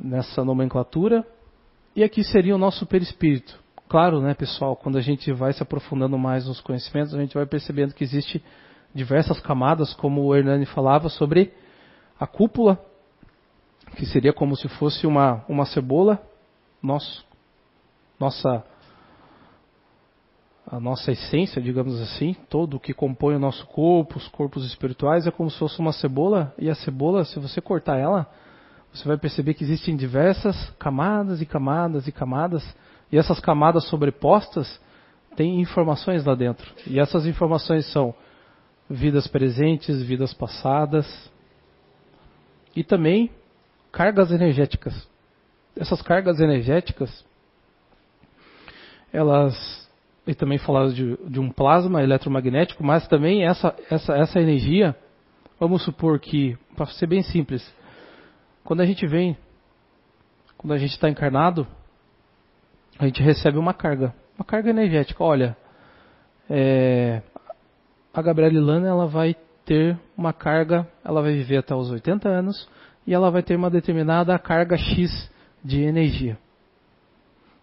[0.00, 1.26] nessa nomenclatura.
[1.94, 3.58] E aqui seria o nosso perispírito.
[3.86, 7.44] Claro, né, pessoal, quando a gente vai se aprofundando mais nos conhecimentos, a gente vai
[7.44, 8.42] percebendo que existe
[8.94, 11.52] diversas camadas, como o Hernani falava, sobre
[12.18, 12.82] a cúpula,
[13.94, 16.18] que seria como se fosse uma, uma cebola,
[16.82, 17.26] nosso,
[18.18, 18.64] nossa
[20.70, 25.26] a nossa essência, digamos assim, todo o que compõe o nosso corpo, os corpos espirituais,
[25.26, 28.26] é como se fosse uma cebola, e a cebola, se você cortar ela,
[28.92, 32.76] você vai perceber que existem diversas camadas e camadas e camadas,
[33.11, 34.78] e essas camadas sobrepostas
[35.37, 36.70] têm informações lá dentro.
[36.87, 38.14] E essas informações são
[38.90, 41.31] vidas presentes, vidas passadas,
[42.76, 43.31] e também
[43.90, 45.09] cargas energéticas.
[45.74, 47.24] Essas cargas energéticas,
[49.11, 49.87] elas
[50.29, 54.94] e também falava de, de, um plasma eletromagnético, mas também essa, essa, essa energia,
[55.58, 57.66] vamos supor que, para ser bem simples,
[58.62, 59.35] quando a gente vem,
[60.58, 61.66] quando a gente está encarnado,
[62.98, 65.24] a gente recebe uma carga, uma carga energética.
[65.24, 65.56] Olha,
[66.50, 67.22] é,
[68.12, 72.68] a Gabriela Lana ela vai ter uma carga, ela vai viver até os 80 anos
[73.06, 75.33] e ela vai ter uma determinada carga X
[75.64, 76.37] de energia.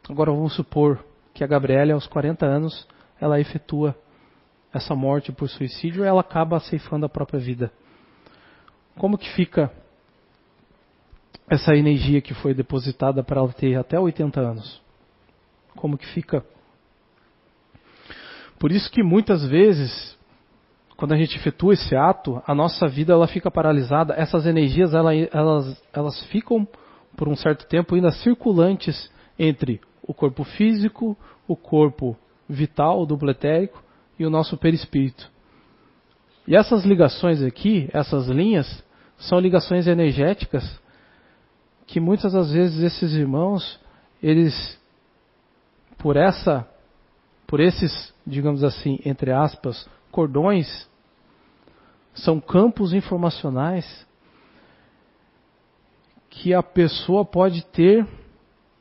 [0.09, 1.05] Agora vamos supor
[1.35, 2.87] que a Gabriela, aos 40 anos,
[3.19, 3.93] ela efetua
[4.73, 7.71] essa morte por suicídio ela acaba ceifando a própria vida.
[8.97, 9.69] Como que fica
[11.49, 14.81] essa energia que foi depositada para ela ter até 80 anos?
[15.75, 16.43] Como que fica
[18.57, 20.17] Por isso que muitas vezes,
[20.95, 25.13] quando a gente efetua esse ato, a nossa vida ela fica paralisada, essas energias ela,
[25.13, 26.65] elas, elas ficam
[27.17, 33.83] por um certo tempo ainda circulantes entre o corpo físico, o corpo vital, duplo etérico
[34.17, 35.29] e o nosso perispírito.
[36.47, 38.83] E essas ligações aqui, essas linhas,
[39.17, 40.79] são ligações energéticas
[41.87, 43.79] que muitas das vezes esses irmãos,
[44.21, 44.79] eles
[45.97, 46.67] por essa
[47.47, 50.89] por esses, digamos assim, entre aspas, cordões,
[52.13, 54.05] são campos informacionais
[56.29, 58.05] que a pessoa pode ter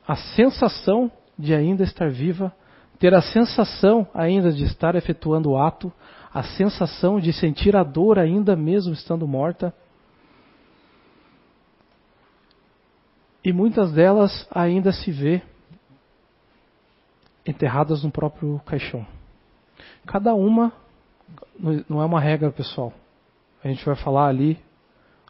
[0.07, 2.53] a sensação de ainda estar viva,
[2.99, 5.91] ter a sensação ainda de estar efetuando o ato,
[6.33, 9.73] a sensação de sentir a dor ainda mesmo estando morta.
[13.43, 15.41] E muitas delas ainda se vê
[17.45, 19.05] enterradas no próprio caixão.
[20.05, 20.73] Cada uma
[21.87, 22.91] não é uma regra, pessoal.
[23.63, 24.59] A gente vai falar ali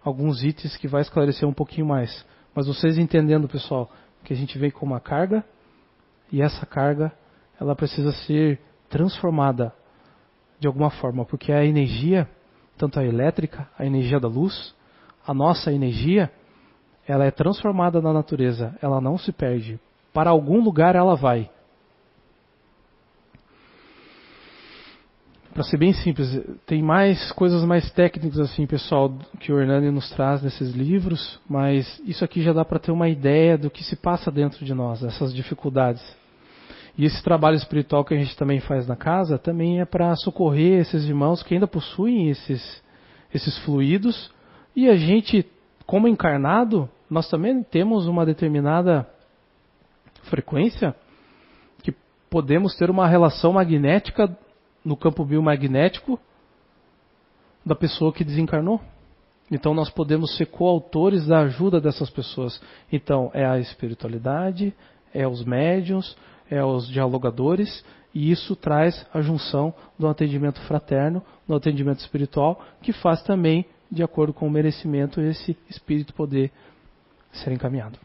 [0.03, 2.25] alguns itens que vai esclarecer um pouquinho mais.
[2.53, 3.91] Mas vocês entendendo, pessoal,
[4.25, 5.45] que a gente vem com uma carga
[6.31, 7.13] e essa carga
[7.59, 8.59] ela precisa ser
[8.89, 9.73] transformada
[10.59, 12.27] de alguma forma, porque a energia,
[12.77, 14.75] tanto a elétrica, a energia da luz,
[15.25, 16.31] a nossa energia,
[17.07, 19.79] ela é transformada na natureza, ela não se perde.
[20.13, 21.49] Para algum lugar ela vai.
[25.55, 26.27] Para ser bem simples,
[26.65, 31.97] tem mais coisas mais técnicas assim, pessoal, que o Hernani nos traz nesses livros, mas
[32.05, 35.01] isso aqui já dá para ter uma ideia do que se passa dentro de nós,
[35.01, 36.03] essas dificuldades.
[36.97, 40.81] E esse trabalho espiritual que a gente também faz na casa também é para socorrer
[40.81, 42.83] esses irmãos que ainda possuem esses,
[43.33, 44.29] esses fluidos
[44.75, 45.49] e a gente,
[45.85, 49.07] como encarnado, nós também temos uma determinada
[50.23, 50.93] frequência
[51.81, 51.95] que
[52.29, 54.37] podemos ter uma relação magnética
[54.85, 56.19] no campo biomagnético
[57.65, 58.79] da pessoa que desencarnou.
[59.51, 62.61] Então nós podemos ser coautores da ajuda dessas pessoas.
[62.91, 64.73] Então é a espiritualidade,
[65.13, 66.15] é os médiums,
[66.49, 67.83] é os dialogadores,
[68.13, 74.03] e isso traz a junção do atendimento fraterno, do atendimento espiritual, que faz também, de
[74.03, 76.51] acordo com o merecimento, esse espírito poder
[77.33, 77.99] ser encaminhado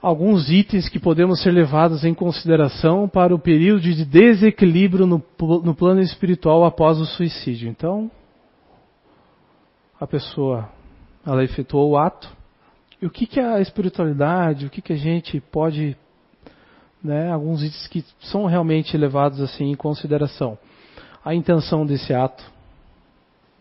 [0.00, 5.22] alguns itens que podemos ser levados em consideração para o período de desequilíbrio no,
[5.62, 7.68] no plano espiritual após o suicídio.
[7.68, 8.10] Então,
[10.00, 10.68] a pessoa
[11.26, 12.28] ela efetuou o ato.
[13.00, 15.96] E o que, que a espiritualidade, o que, que a gente pode.
[17.02, 20.58] Né, alguns itens que são realmente levados assim em consideração.
[21.24, 22.42] A intenção desse ato.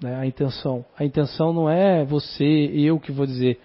[0.02, 0.86] Né, a intenção.
[0.98, 3.60] A intenção não é você, eu que vou dizer,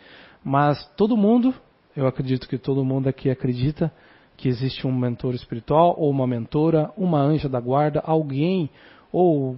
[0.44, 1.54] mas todo mundo
[1.96, 3.92] eu acredito que todo mundo aqui acredita
[4.36, 8.68] que existe um mentor espiritual ou uma mentora, uma anja da guarda, alguém
[9.12, 9.56] ou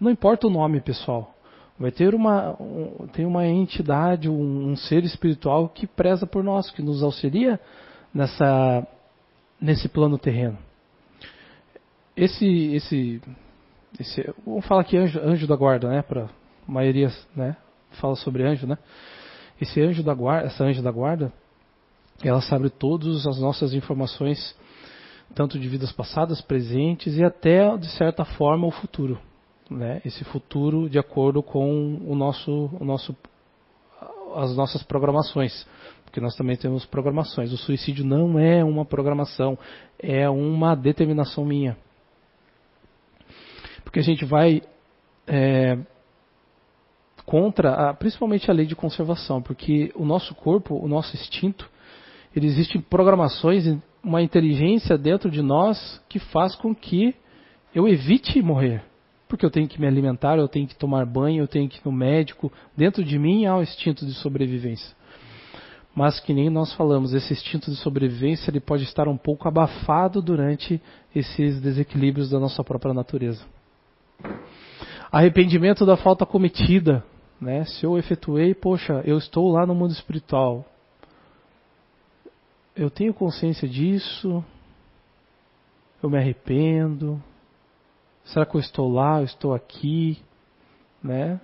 [0.00, 1.32] não importa o nome, pessoal.
[1.78, 6.70] Vai ter uma um, tem uma entidade, um, um ser espiritual que preza por nós,
[6.70, 7.60] que nos auxilia
[8.12, 8.86] nessa
[9.60, 10.58] nesse plano terreno.
[12.16, 13.22] Esse esse
[13.98, 16.28] esse vamos falar aqui anjo, anjo da guarda, né, para
[16.66, 17.56] maioria, né,
[18.00, 18.76] fala sobre anjo, né?
[19.60, 21.32] Esse anjo da guarda, essa anja da guarda,
[22.28, 24.56] ela sabe todas as nossas informações,
[25.34, 29.18] tanto de vidas passadas, presentes e até, de certa forma, o futuro.
[29.70, 30.00] Né?
[30.04, 33.16] Esse futuro de acordo com o nosso, o nosso,
[34.36, 35.66] as nossas programações.
[36.04, 37.52] Porque nós também temos programações.
[37.52, 39.58] O suicídio não é uma programação,
[39.98, 41.76] é uma determinação minha.
[43.82, 44.62] Porque a gente vai
[45.26, 45.78] é,
[47.24, 51.70] contra, a, principalmente a lei de conservação, porque o nosso corpo, o nosso instinto,
[52.34, 53.64] existem programações,
[54.02, 57.14] uma inteligência dentro de nós que faz com que
[57.74, 58.82] eu evite morrer.
[59.28, 61.82] Porque eu tenho que me alimentar, eu tenho que tomar banho, eu tenho que ir
[61.84, 62.52] no médico.
[62.76, 64.94] Dentro de mim há um instinto de sobrevivência.
[65.94, 70.22] Mas que nem nós falamos, esse instinto de sobrevivência ele pode estar um pouco abafado
[70.22, 70.80] durante
[71.14, 73.44] esses desequilíbrios da nossa própria natureza.
[75.10, 77.04] Arrependimento da falta cometida.
[77.40, 77.64] Né?
[77.64, 80.64] Se eu efetuei, poxa, eu estou lá no mundo espiritual
[82.74, 84.44] eu tenho consciência disso,
[86.02, 87.22] eu me arrependo,
[88.24, 90.18] será que eu estou lá, eu estou aqui,
[91.02, 91.40] né?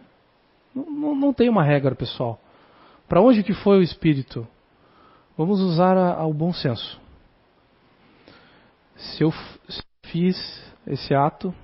[0.75, 2.41] Não, não, não tem uma regra, pessoal.
[3.09, 4.47] Para onde que foi o espírito?
[5.37, 7.01] Vamos usar a, bom senso.
[8.97, 9.33] Se eu
[10.07, 10.37] fiz
[10.87, 11.55] esse ato,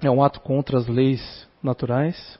[0.00, 2.38] é um ato contra as leis naturais,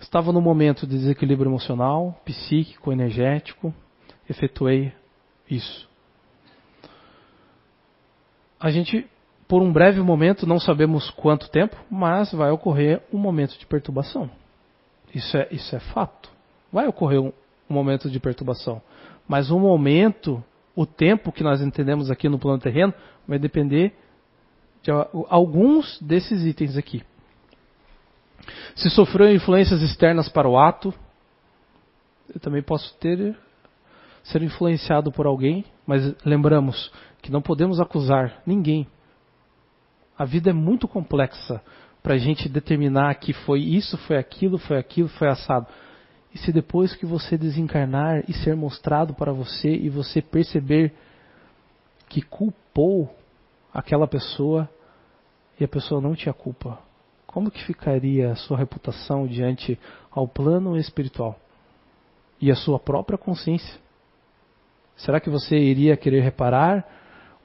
[0.00, 3.72] estava no momento de desequilíbrio emocional, psíquico, energético,
[4.30, 4.92] efetuei
[5.50, 5.90] isso.
[8.60, 9.08] a gente,
[9.48, 14.30] por um breve momento, não sabemos quanto tempo, mas vai ocorrer um momento de perturbação.
[15.14, 16.28] Isso é, isso é fato.
[16.70, 17.32] Vai ocorrer um,
[17.68, 18.82] um momento de perturbação.
[19.26, 20.44] Mas o momento,
[20.76, 22.92] o tempo que nós entendemos aqui no plano terreno,
[23.26, 23.94] vai depender
[24.82, 24.90] de
[25.28, 27.02] alguns desses itens aqui.
[28.74, 30.92] Se sofreu influências externas para o ato,
[32.32, 33.36] eu também posso ter
[34.22, 36.92] ser influenciado por alguém, mas lembramos
[37.22, 38.86] que não podemos acusar ninguém.
[40.18, 41.62] A vida é muito complexa
[42.02, 45.66] para a gente determinar que foi isso, foi aquilo, foi aquilo, foi assado.
[46.32, 50.92] E se depois que você desencarnar e ser mostrado para você e você perceber
[52.08, 53.14] que culpou
[53.72, 54.68] aquela pessoa
[55.58, 56.78] e a pessoa não tinha culpa,
[57.26, 59.78] como que ficaria a sua reputação diante
[60.10, 61.38] ao plano espiritual
[62.40, 63.78] e a sua própria consciência?
[65.00, 66.86] Será que você iria querer reparar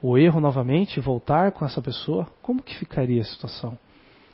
[0.02, 2.26] o erro novamente, voltar com essa pessoa?
[2.42, 3.78] Como que ficaria a situação?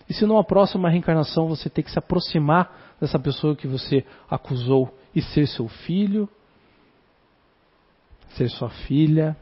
[0.09, 4.93] E se numa próxima reencarnação você ter que se aproximar dessa pessoa que você acusou
[5.14, 6.29] e ser seu filho,
[8.31, 9.37] ser sua filha?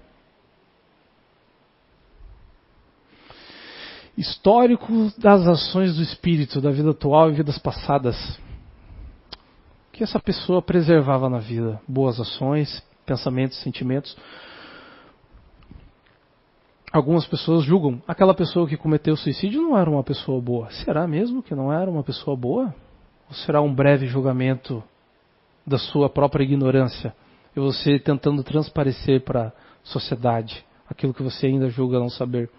[4.16, 8.38] Histórico das ações do espírito, da vida atual e vidas passadas.
[9.88, 11.80] O que essa pessoa preservava na vida?
[11.88, 14.16] Boas ações, pensamentos, sentimentos
[16.92, 20.70] algumas pessoas julgam aquela pessoa que cometeu suicídio não era uma pessoa boa.
[20.70, 22.74] Será mesmo que não era uma pessoa boa?
[23.28, 24.82] Ou será um breve julgamento
[25.66, 27.14] da sua própria ignorância
[27.54, 29.52] e você tentando transparecer para a
[29.84, 32.50] sociedade aquilo que você ainda julga não saber?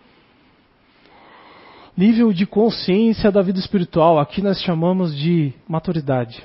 [1.95, 6.41] Nível de consciência da vida espiritual, aqui nós chamamos de maturidade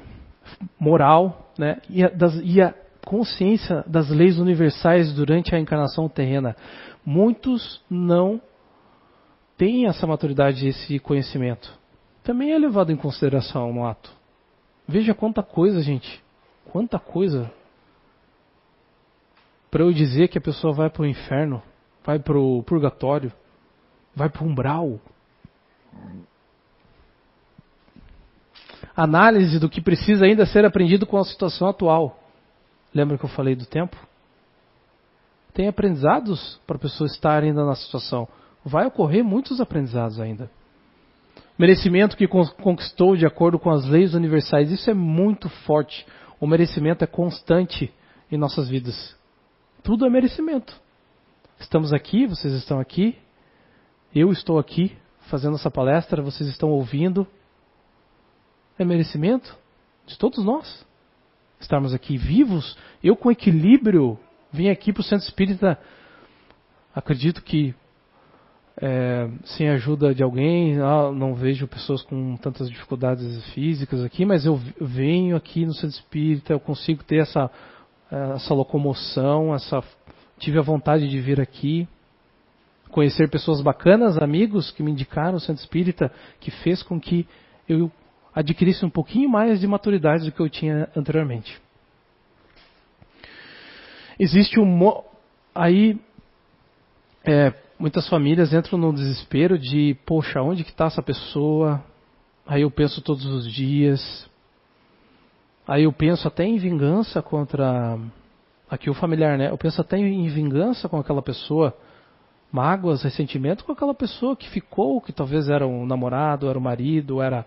[0.78, 2.74] moral né, e, das, e a
[3.06, 6.56] consciência das leis universais durante a encarnação terrena
[7.04, 8.42] muitos não
[9.56, 11.72] têm essa maturidade, esse conhecimento.
[12.24, 14.10] Também é levado em consideração no ato.
[14.88, 16.20] Veja quanta coisa, gente.
[16.72, 17.48] Quanta coisa.
[19.70, 21.62] Para eu dizer que a pessoa vai para o inferno,
[22.04, 23.32] vai para o purgatório,
[24.16, 24.98] vai para o umbral.
[28.96, 32.25] Análise do que precisa ainda ser aprendido com a situação atual.
[32.96, 33.96] Lembra que eu falei do tempo?
[35.56, 38.28] tem aprendizados para a pessoa estar ainda na situação.
[38.62, 40.50] Vai ocorrer muitos aprendizados ainda.
[41.58, 46.06] Merecimento que conquistou de acordo com as leis universais, isso é muito forte.
[46.38, 47.90] O merecimento é constante
[48.30, 49.16] em nossas vidas.
[49.82, 50.78] Tudo é merecimento.
[51.58, 53.16] Estamos aqui, vocês estão aqui,
[54.14, 54.94] eu estou aqui
[55.30, 57.26] fazendo essa palestra, vocês estão ouvindo.
[58.78, 59.56] É merecimento
[60.04, 60.84] de todos nós.
[61.60, 64.18] Estarmos aqui vivos, eu com equilíbrio
[64.52, 65.78] vim aqui para o Centro Espírita,
[66.94, 67.74] acredito que
[68.80, 74.24] é, sem a ajuda de alguém, ah, não vejo pessoas com tantas dificuldades físicas aqui,
[74.24, 77.50] mas eu venho aqui no Centro Espírita, eu consigo ter essa,
[78.34, 79.82] essa locomoção, essa,
[80.38, 81.88] tive a vontade de vir aqui,
[82.90, 87.26] conhecer pessoas bacanas, amigos que me indicaram o Centro Espírita, que fez com que
[87.68, 87.90] eu
[88.36, 91.58] adquirisse um pouquinho mais de maturidade do que eu tinha anteriormente.
[94.20, 95.02] Existe um.
[95.54, 95.98] Aí.
[97.24, 101.82] É, muitas famílias entram no desespero de, poxa, onde que está essa pessoa?
[102.46, 104.30] Aí eu penso todos os dias.
[105.66, 107.98] Aí eu penso até em vingança contra.
[108.68, 109.50] Aqui o familiar, né?
[109.50, 111.74] Eu penso até em vingança com aquela pessoa.
[112.52, 117.20] Mágoas, ressentimento com aquela pessoa que ficou, que talvez era um namorado, era um marido,
[117.20, 117.44] era,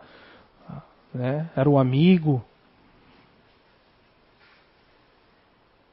[1.13, 2.43] né, era um amigo.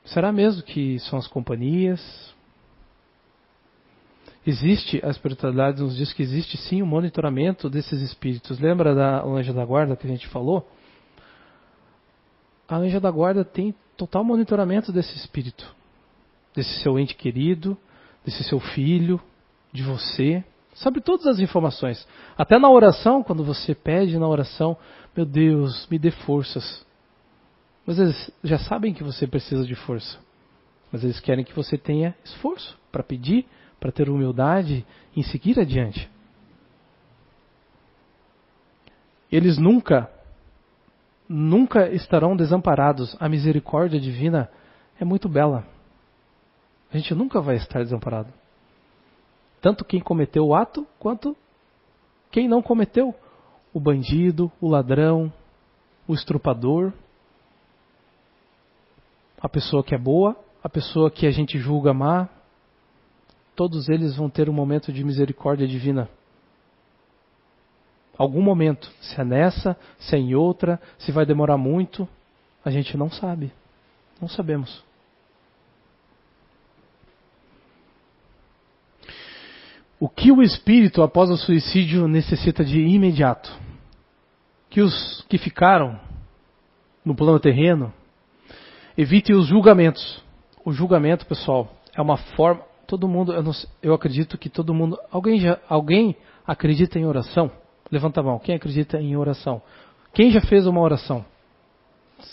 [0.04, 2.34] Será mesmo que são as companhias?
[4.46, 8.60] Existe, a espiritualidade nos diz que existe sim o um monitoramento desses espíritos.
[8.60, 10.70] Lembra da anja da guarda que a gente falou?
[12.68, 15.74] A anja da guarda tem total monitoramento desse espírito,
[16.54, 17.76] desse seu ente querido,
[18.24, 19.20] desse seu filho,
[19.72, 20.44] de você.
[20.76, 22.06] Sabe todas as informações.
[22.36, 24.76] Até na oração, quando você pede na oração,
[25.16, 26.84] meu Deus, me dê forças.
[27.86, 30.18] Mas eles já sabem que você precisa de força.
[30.92, 33.46] Mas eles querem que você tenha esforço para pedir,
[33.80, 34.84] para ter humildade
[35.16, 36.10] em seguir adiante.
[39.32, 40.10] Eles nunca,
[41.26, 43.16] nunca estarão desamparados.
[43.18, 44.50] A misericórdia divina
[45.00, 45.64] é muito bela.
[46.92, 48.30] A gente nunca vai estar desamparado.
[49.66, 51.36] Tanto quem cometeu o ato, quanto
[52.30, 53.12] quem não cometeu.
[53.74, 55.32] O bandido, o ladrão,
[56.06, 56.92] o estrupador,
[59.40, 62.28] a pessoa que é boa, a pessoa que a gente julga má.
[63.56, 66.08] todos eles vão ter um momento de misericórdia divina.
[68.16, 72.08] Algum momento, se é nessa, se é em outra, se vai demorar muito,
[72.64, 73.52] a gente não sabe.
[74.20, 74.86] Não sabemos.
[79.99, 83.51] O que o espírito após o suicídio necessita de imediato?
[84.68, 85.99] Que os que ficaram
[87.03, 87.92] no plano terreno
[88.97, 90.22] evitem os julgamentos.
[90.64, 92.62] O julgamento, pessoal, é uma forma.
[92.86, 94.99] Todo mundo, eu, não, eu acredito que todo mundo.
[95.11, 96.14] Alguém já, alguém
[96.47, 97.51] acredita em oração?
[97.90, 98.38] Levanta a mão.
[98.38, 99.62] Quem acredita em oração?
[100.12, 101.24] Quem já fez uma oração?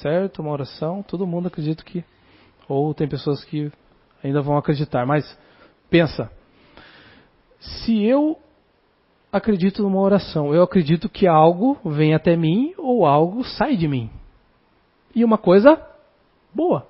[0.02, 1.02] Certo, uma oração.
[1.02, 2.04] Todo mundo acredita que.
[2.68, 3.72] Ou tem pessoas que
[4.22, 5.06] ainda vão acreditar.
[5.06, 5.38] Mas
[5.90, 6.30] pensa
[7.64, 8.38] se eu
[9.32, 14.10] acredito numa oração, eu acredito que algo vem até mim ou algo sai de mim.
[15.16, 15.82] E uma coisa
[16.54, 16.86] boa.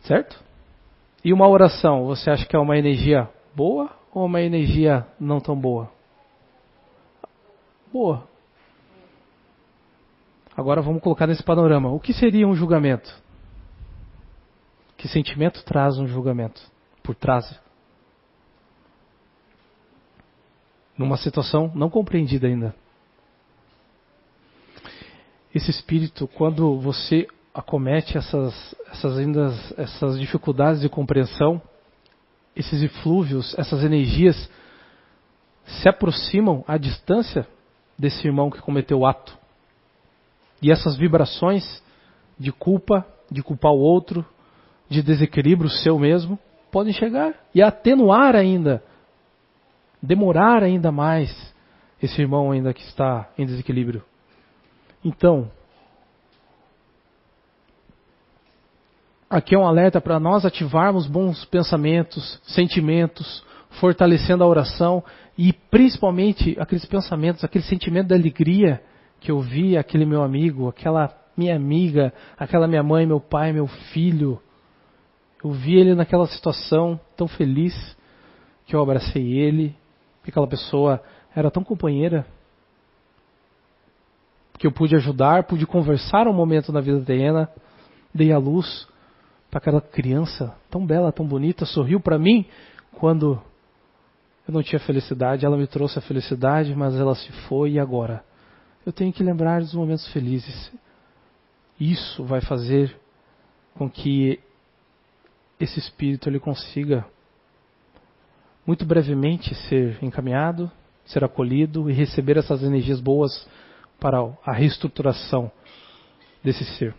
[0.00, 0.42] Certo?
[1.22, 5.58] E uma oração, você acha que é uma energia boa ou uma energia não tão
[5.58, 5.90] boa?
[7.92, 8.26] Boa.
[10.56, 11.90] Agora vamos colocar nesse panorama.
[11.90, 13.14] O que seria um julgamento?
[14.96, 16.62] Que sentimento traz um julgamento?
[17.02, 17.60] Por trás
[20.96, 22.74] numa situação não compreendida ainda.
[25.54, 31.60] Esse espírito, quando você acomete essas, essas, ainda, essas dificuldades de compreensão,
[32.54, 34.50] esses eflúvios, essas energias
[35.64, 37.46] se aproximam à distância
[37.98, 39.36] desse irmão que cometeu o ato.
[40.62, 41.82] E essas vibrações
[42.38, 44.24] de culpa, de culpar o outro,
[44.88, 46.38] de desequilíbrio seu mesmo,
[46.70, 48.82] podem chegar e atenuar ainda
[50.02, 51.54] demorar ainda mais
[52.02, 54.02] esse irmão ainda que está em desequilíbrio.
[55.04, 55.50] Então,
[59.30, 63.44] aqui é um alerta para nós ativarmos bons pensamentos, sentimentos,
[63.80, 65.02] fortalecendo a oração
[65.36, 68.82] e principalmente aqueles pensamentos, aquele sentimento de alegria
[69.20, 73.66] que eu vi aquele meu amigo, aquela minha amiga, aquela minha mãe, meu pai, meu
[73.66, 74.40] filho.
[75.44, 77.74] Eu vi ele naquela situação tão feliz
[78.66, 79.74] que eu abracei ele
[80.26, 81.00] que aquela pessoa
[81.36, 82.26] era tão companheira
[84.58, 87.48] que eu pude ajudar, pude conversar um momento na vida terrena,
[88.12, 88.88] dei a luz
[89.48, 92.44] para aquela criança tão bela, tão bonita, sorriu para mim
[92.90, 93.40] quando
[94.48, 98.24] eu não tinha felicidade, ela me trouxe a felicidade, mas ela se foi e agora?
[98.84, 100.72] Eu tenho que lembrar dos momentos felizes.
[101.78, 102.98] Isso vai fazer
[103.74, 104.40] com que
[105.60, 107.06] esse espírito ele consiga
[108.66, 110.70] muito brevemente ser encaminhado,
[111.04, 113.46] ser acolhido e receber essas energias boas
[114.00, 115.50] para a reestruturação
[116.42, 116.94] desse ser.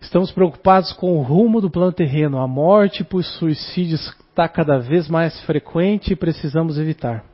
[0.00, 2.38] Estamos preocupados com o rumo do plano terreno.
[2.38, 7.24] A morte por suicídio está cada vez mais frequente e precisamos evitar.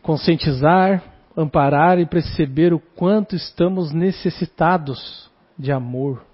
[0.00, 1.02] Conscientizar,
[1.36, 6.24] amparar e perceber o quanto estamos necessitados de amor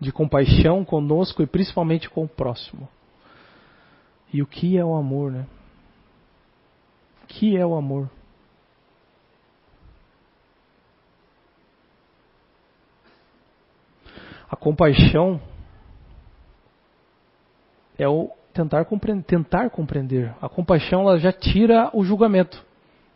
[0.00, 2.88] de compaixão conosco e principalmente com o próximo.
[4.32, 5.46] E o que é o amor, né?
[7.22, 8.08] O que é o amor?
[14.48, 15.40] A compaixão
[17.98, 20.34] é o tentar compreender, tentar compreender.
[20.40, 22.64] A compaixão ela já tira o julgamento.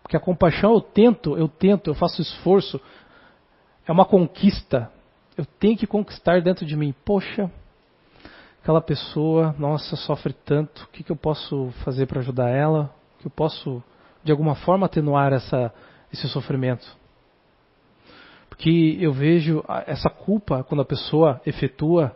[0.02, 2.80] Porque a compaixão eu tento, eu tento, eu faço esforço.
[3.86, 4.92] É uma conquista
[5.36, 6.94] eu tenho que conquistar dentro de mim.
[7.04, 7.50] Poxa,
[8.62, 10.84] aquela pessoa, nossa, sofre tanto.
[10.84, 12.94] O que, que eu posso fazer para ajudar ela?
[13.18, 13.82] Que eu posso,
[14.22, 15.72] de alguma forma, atenuar essa,
[16.12, 16.86] esse sofrimento?
[18.48, 22.14] Porque eu vejo essa culpa quando a pessoa efetua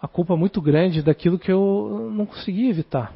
[0.00, 3.12] a culpa muito grande daquilo que eu não consegui evitar.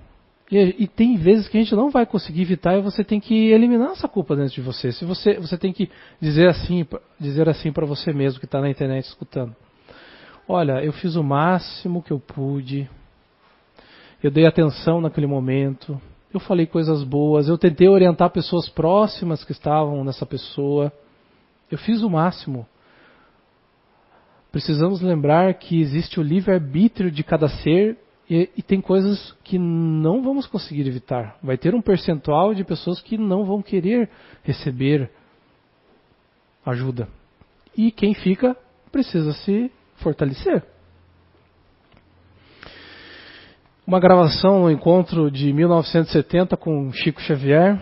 [0.52, 3.50] E, e, tem vezes que a gente não vai conseguir evitar e você tem que
[3.50, 4.92] eliminar essa culpa dentro de você.
[4.92, 5.90] Se você, você tem que
[6.20, 6.86] dizer assim,
[7.18, 9.56] dizer assim para você mesmo que está na internet escutando.
[10.46, 12.86] Olha, eu fiz o máximo que eu pude.
[14.22, 15.98] Eu dei atenção naquele momento.
[16.34, 17.48] Eu falei coisas boas.
[17.48, 20.92] Eu tentei orientar pessoas próximas que estavam nessa pessoa.
[21.70, 22.66] Eu fiz o máximo.
[24.50, 27.96] Precisamos lembrar que existe o livre-arbítrio de cada ser
[28.32, 31.36] e, e, tem coisas que não vamos conseguir evitar.
[31.42, 34.08] Vai ter um percentual de pessoas que não vão querer
[34.42, 35.10] receber
[36.64, 37.08] ajuda.
[37.76, 38.56] E quem fica
[38.90, 40.64] precisa se fortalecer.
[43.86, 47.78] Uma gravação no encontro de 1970 com Chico Xavier.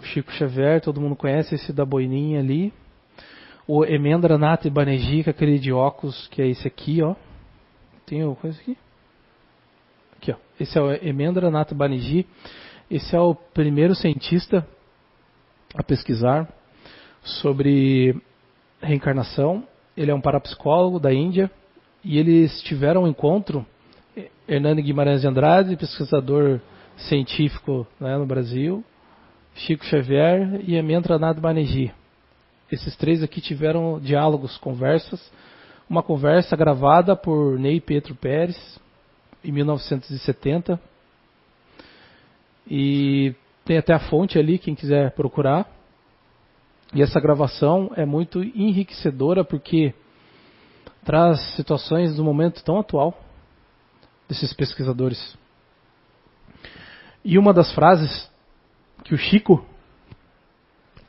[0.00, 2.72] O Chico Xavier, todo mundo conhece esse da boininha ali.
[3.68, 7.14] o Emendranath Banerjee, que é aquele de óculos, que é esse aqui, ó.
[8.06, 8.78] Tem uma coisa aqui?
[10.62, 12.24] Esse é o Emendranath Banerjee.
[12.88, 14.64] Esse é o primeiro cientista
[15.74, 16.48] a pesquisar
[17.24, 18.14] sobre
[18.80, 19.66] reencarnação.
[19.96, 21.50] Ele é um parapsicólogo da Índia
[22.04, 23.66] e eles tiveram um encontro.
[24.46, 26.60] Hernani Guimarães de Andrade, pesquisador
[26.96, 28.84] científico né, no Brasil,
[29.56, 31.90] Chico Xavier e Emendranath Banerjee.
[32.70, 35.20] Esses três aqui tiveram diálogos, conversas.
[35.90, 38.80] Uma conversa gravada por Ney Pedro Pérez
[39.44, 40.80] em 1970.
[42.66, 43.34] E
[43.64, 45.68] tem até a fonte ali, quem quiser procurar.
[46.94, 49.94] E essa gravação é muito enriquecedora porque
[51.04, 53.18] traz situações do momento tão atual
[54.28, 55.36] desses pesquisadores.
[57.24, 58.30] E uma das frases
[59.04, 59.64] que o Chico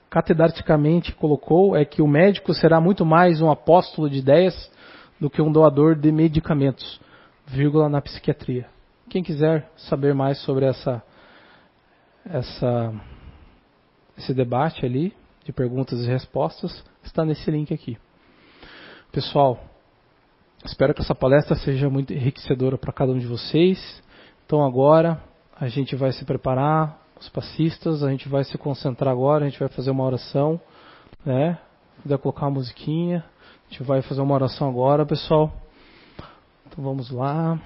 [0.10, 4.72] catedarticamente colocou é que o médico será muito mais um apóstolo de ideias
[5.20, 7.02] do que um doador de medicamentos,
[7.46, 8.68] vírgula na psiquiatria.
[9.10, 11.04] Quem quiser saber mais sobre essa,
[12.26, 12.94] essa,
[14.18, 15.14] esse debate ali,
[15.44, 17.98] de perguntas e respostas, está nesse link aqui.
[19.12, 19.60] Pessoal,
[20.66, 24.02] espero que essa palestra seja muito enriquecedora para cada um de vocês.
[24.46, 25.22] Então agora
[25.60, 29.60] a gente vai se preparar os passistas, a gente vai se concentrar agora, a gente
[29.60, 30.60] vai fazer uma oração,
[31.26, 31.58] né?
[32.02, 33.24] Puder colocar uma musiquinha,
[33.68, 35.63] a gente vai fazer uma oração agora, pessoal.
[36.74, 37.62] Então vamos lá.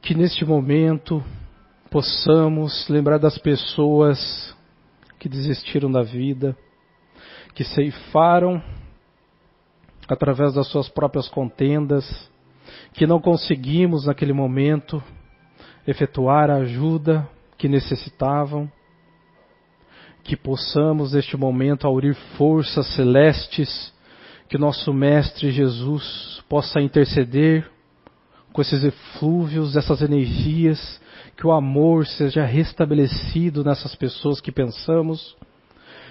[0.00, 1.22] Que neste momento
[1.90, 4.56] possamos lembrar das pessoas
[5.18, 6.56] que desistiram da vida,
[7.54, 8.62] que ceifaram
[10.08, 12.30] através das suas próprias contendas,
[12.94, 15.04] que não conseguimos naquele momento
[15.86, 17.28] efetuar a ajuda
[17.64, 18.70] que necessitavam,
[20.22, 23.90] que possamos neste momento aurir forças celestes,
[24.50, 27.66] que nosso Mestre Jesus possa interceder
[28.52, 31.00] com esses eflúvios, essas energias,
[31.38, 35.34] que o amor seja restabelecido nessas pessoas que pensamos,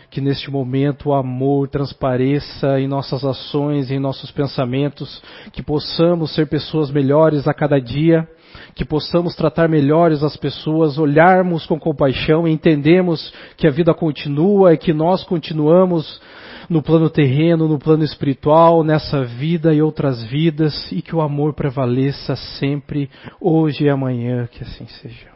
[0.10, 6.48] que neste momento o amor transpareça em nossas ações, em nossos pensamentos, que possamos ser
[6.48, 8.28] pessoas melhores a cada dia,
[8.76, 14.74] que possamos tratar melhores as pessoas, olharmos com compaixão e entendemos que a vida continua
[14.74, 16.22] e que nós continuamos
[16.70, 21.54] no plano terreno, no plano espiritual, nessa vida e outras vidas, e que o amor
[21.54, 25.33] prevaleça sempre, hoje e amanhã, que assim seja.